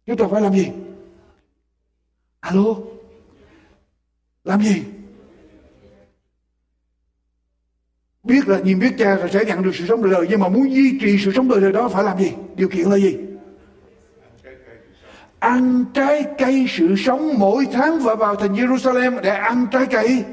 [0.06, 0.68] Chúng ta phải làm gì?
[2.40, 2.74] Alo?
[4.44, 4.82] Làm gì?
[8.24, 10.48] Biết là nhìn biết cha rồi sẽ nhận được sự sống đời đời nhưng mà
[10.48, 12.32] muốn duy trì sự sống đời đời đó phải làm gì?
[12.56, 13.16] Điều kiện là gì?
[15.38, 20.24] Ăn trái cây sự sống mỗi tháng và vào thành Jerusalem để ăn trái cây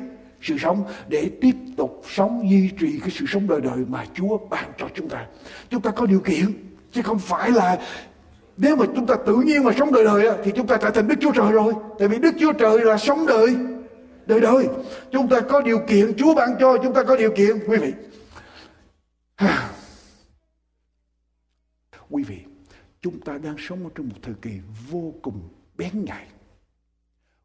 [0.41, 4.37] sự sống, để tiếp tục sống, duy trì cái sự sống đời đời mà Chúa
[4.49, 5.25] ban cho chúng ta.
[5.69, 6.45] Chúng ta có điều kiện,
[6.91, 7.77] chứ không phải là
[8.57, 11.07] nếu mà chúng ta tự nhiên mà sống đời đời thì chúng ta trở thành
[11.07, 11.73] Đức Chúa Trời rồi.
[11.99, 13.55] Tại vì Đức Chúa Trời là sống đời
[14.25, 14.69] đời đời,
[15.11, 17.93] chúng ta có điều kiện, Chúa ban cho chúng ta có điều kiện, quý vị.
[22.09, 22.39] Quý vị,
[23.01, 24.51] chúng ta đang sống ở trong một thời kỳ
[24.89, 26.27] vô cùng bén nhạy.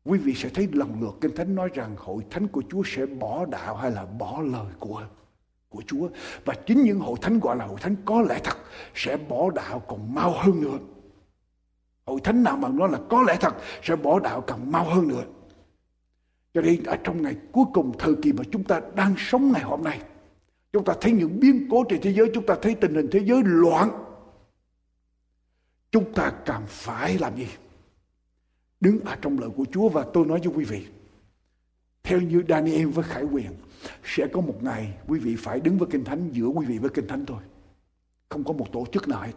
[0.04, 3.06] Quý vị sẽ thấy lần lượt kinh thánh nói rằng hội thánh của Chúa sẽ
[3.06, 5.02] bỏ đạo hay là bỏ lời của
[5.68, 6.08] của Chúa.
[6.44, 8.56] Và chính những hội thánh gọi là hội thánh có lẽ thật
[8.94, 10.78] sẽ bỏ đạo còn mau hơn nữa.
[12.06, 15.08] Hội thánh nào mà nói là có lẽ thật sẽ bỏ đạo càng mau hơn
[15.08, 15.22] nữa
[16.56, 19.62] cho nên ở trong ngày cuối cùng thời kỳ mà chúng ta đang sống ngày
[19.62, 20.00] hôm nay,
[20.72, 23.20] chúng ta thấy những biến cố trên thế giới, chúng ta thấy tình hình thế
[23.24, 23.90] giới loạn.
[25.90, 27.46] Chúng ta càng phải làm gì?
[28.80, 30.86] Đứng ở trong lời của Chúa và tôi nói với quý vị,
[32.02, 33.50] theo như Daniel với Khải Quyền,
[34.04, 36.90] sẽ có một ngày quý vị phải đứng với Kinh Thánh giữa quý vị với
[36.90, 37.40] Kinh Thánh thôi.
[38.28, 39.32] Không có một tổ chức nào hết,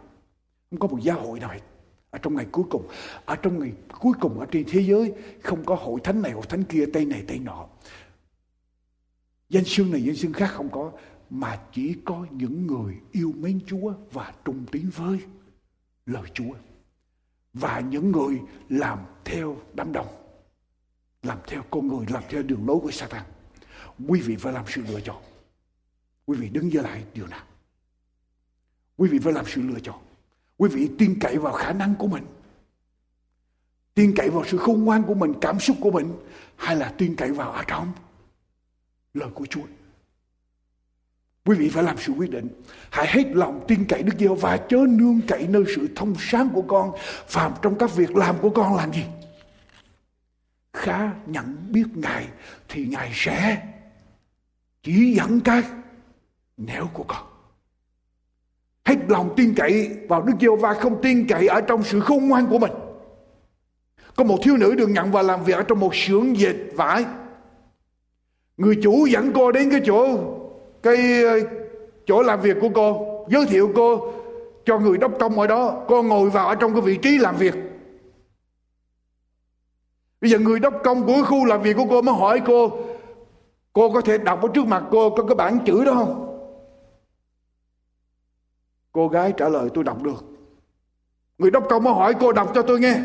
[0.70, 1.60] không có một giáo hội nào hết
[2.10, 2.88] ở trong ngày cuối cùng,
[3.24, 6.44] ở trong ngày cuối cùng ở trên thế giới, không có hội thánh này, hội
[6.48, 7.68] thánh kia tây này tây nọ.
[9.48, 10.92] Danh xưng này, danh xưng khác không có,
[11.30, 15.18] mà chỉ có những người yêu mến Chúa và trung tín với
[16.06, 16.54] lời Chúa.
[17.54, 20.06] Và những người làm theo đám đông,
[21.22, 23.22] làm theo con người, làm theo đường lối của Satan.
[24.08, 25.22] Quý vị phải làm sự lựa chọn.
[26.26, 27.44] Quý vị đứng dưới lại điều nào?
[28.96, 30.09] Quý vị phải làm sự lựa chọn
[30.60, 32.24] quý vị tin cậy vào khả năng của mình.
[33.94, 36.12] Tin cậy vào sự khôn ngoan của mình, cảm xúc của mình,
[36.56, 37.92] hay là tin cậy vào ở trong
[39.14, 39.62] lời của Chúa.
[41.44, 42.48] Quý vị phải làm sự quyết định.
[42.90, 46.48] Hãy hết lòng tin cậy Đức Giêsu và chớ nương cậy nơi sự thông sáng
[46.48, 46.92] của con
[47.26, 49.04] phạm trong các việc làm của con làm gì?
[50.72, 52.28] Khá nhận biết ngài
[52.68, 53.62] thì ngài sẽ
[54.82, 55.62] chỉ dẫn cái
[56.56, 57.29] nẻo của con
[58.84, 62.28] hết lòng tin cậy vào Đức Giêsu và không tin cậy ở trong sự khôn
[62.28, 62.72] ngoan của mình.
[64.16, 67.04] Có một thiếu nữ được nhận vào làm việc ở trong một xưởng dệt vải.
[68.56, 70.18] Người chủ dẫn cô đến cái chỗ
[70.82, 71.40] cái ờ,
[72.06, 74.12] chỗ làm việc của cô, giới thiệu cô
[74.64, 75.84] cho người đốc công ở đó.
[75.88, 77.54] Cô ngồi vào ở trong cái vị trí làm việc.
[80.20, 82.70] Bây giờ người đốc công của khu làm việc của cô mới hỏi cô
[83.72, 86.29] cô có thể đọc ở trước mặt cô có cái bản chữ đó không?
[88.92, 90.24] Cô gái trả lời tôi đọc được.
[91.38, 92.96] Người đốc công mới hỏi cô đọc cho tôi nghe.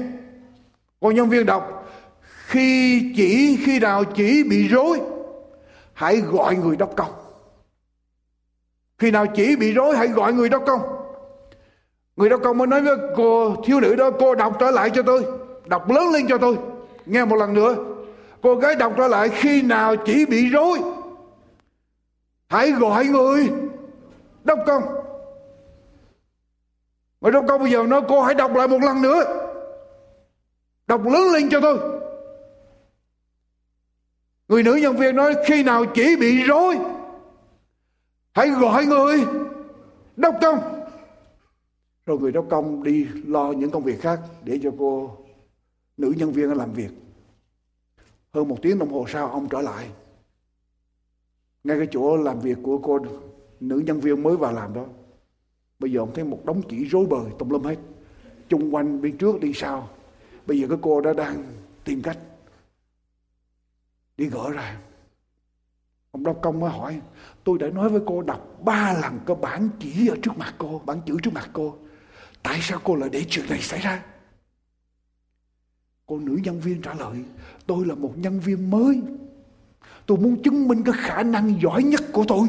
[1.00, 1.88] Cô nhân viên đọc,
[2.46, 5.02] khi chỉ, khi nào chỉ bị rối,
[5.94, 7.12] hãy gọi người đốc công.
[8.98, 10.82] Khi nào chỉ bị rối, hãy gọi người đốc công.
[12.16, 15.02] Người đốc công mới nói với cô thiếu nữ đó, cô đọc trở lại cho
[15.04, 15.26] tôi,
[15.66, 16.58] đọc lớn lên cho tôi.
[17.06, 17.76] Nghe một lần nữa,
[18.42, 20.80] cô gái đọc trở lại, khi nào chỉ bị rối,
[22.48, 23.50] hãy gọi người
[24.44, 24.84] đốc công
[27.26, 29.50] người trong công bây giờ nói cô hãy đọc lại một lần nữa.
[30.88, 31.80] Đọc lớn lên cho tôi.
[34.48, 36.78] Người nữ nhân viên nói khi nào chỉ bị rối,
[38.34, 39.26] hãy gọi người.
[40.16, 40.60] Đốc công.
[42.06, 45.18] Rồi người đốc công đi lo những công việc khác để cho cô
[45.98, 46.90] nữ nhân viên làm việc.
[48.34, 49.90] Hơn một tiếng đồng hồ sau, ông trở lại.
[51.64, 53.00] Ngay cái chỗ làm việc của cô
[53.60, 54.86] nữ nhân viên mới vào làm đó
[55.80, 57.78] bây giờ ông thấy một đống chỉ rối bời tùm lum hết.
[58.50, 59.90] Chung quanh bên trước đi sau.
[60.46, 61.44] Bây giờ cái cô đó đang
[61.84, 62.18] tìm cách
[64.18, 64.78] đi gỡ ra.
[66.12, 67.02] Ông đốc công mới hỏi,
[67.44, 70.82] tôi đã nói với cô đọc ba lần cái bản chỉ ở trước mặt cô,
[70.86, 71.78] bản chữ trước mặt cô.
[72.44, 74.04] Tại sao cô lại để chuyện này xảy ra?
[76.06, 77.18] Cô nữ nhân viên trả lời,
[77.66, 79.02] tôi là một nhân viên mới.
[80.06, 82.48] Tôi muốn chứng minh cái khả năng giỏi nhất của tôi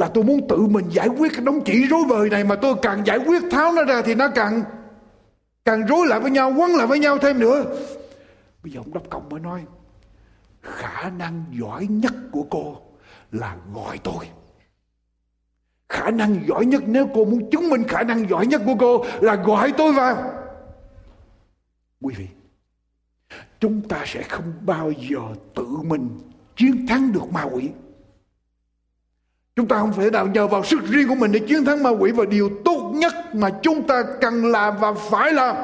[0.00, 2.74] là tôi muốn tự mình giải quyết cái đống chỉ rối bời này mà tôi
[2.82, 4.62] càng giải quyết tháo nó ra thì nó càng
[5.64, 7.64] càng rối lại với nhau, quấn lại với nhau thêm nữa.
[8.62, 9.64] Bây giờ ông đốc công mới nói,
[10.62, 12.76] khả năng giỏi nhất của cô
[13.32, 14.28] là gọi tôi.
[15.88, 19.04] Khả năng giỏi nhất, nếu cô muốn chứng minh khả năng giỏi nhất của cô
[19.20, 20.32] là gọi tôi vào.
[22.00, 22.26] Quý vị,
[23.60, 25.20] chúng ta sẽ không bao giờ
[25.54, 26.08] tự mình
[26.56, 27.70] chiến thắng được ma quỷ
[29.56, 31.90] chúng ta không thể nào nhờ vào sức riêng của mình để chiến thắng ma
[31.90, 35.56] quỷ và điều tốt nhất mà chúng ta cần làm và phải làm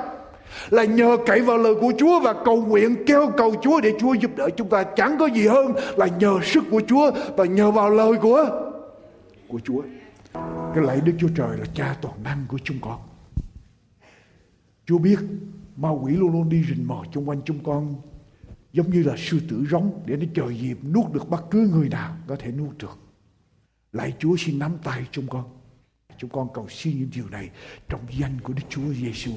[0.70, 4.14] là nhờ cậy vào lời của Chúa và cầu nguyện, kêu cầu Chúa để Chúa
[4.14, 7.70] giúp đỡ chúng ta chẳng có gì hơn là nhờ sức của Chúa và nhờ
[7.70, 8.62] vào lời của
[9.48, 9.82] của Chúa.
[10.74, 12.98] Cái lạy Đức Chúa Trời là cha toàn năng của chúng con.
[14.86, 15.18] Chúa biết
[15.76, 17.94] ma quỷ luôn luôn đi rình mò xung quanh chúng con,
[18.72, 21.88] giống như là sư tử rống để nó chờ dịp nuốt được bất cứ người
[21.88, 22.98] nào có thể nuốt được.
[23.96, 25.44] Lạy Chúa xin nắm tay chúng con.
[26.18, 27.50] Chúng con cầu xin những điều này
[27.88, 29.32] trong danh của Đức Chúa Giêsu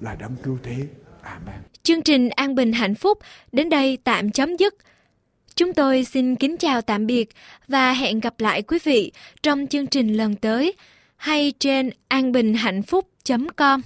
[0.00, 0.86] là đấng cứu thế.
[1.22, 1.60] Amen.
[1.82, 3.18] Chương trình An Bình Hạnh Phúc
[3.52, 4.74] đến đây tạm chấm dứt.
[5.54, 7.28] Chúng tôi xin kính chào tạm biệt
[7.68, 10.74] và hẹn gặp lại quý vị trong chương trình lần tới
[11.16, 13.78] hay trên anbinhhạnhphúc.com.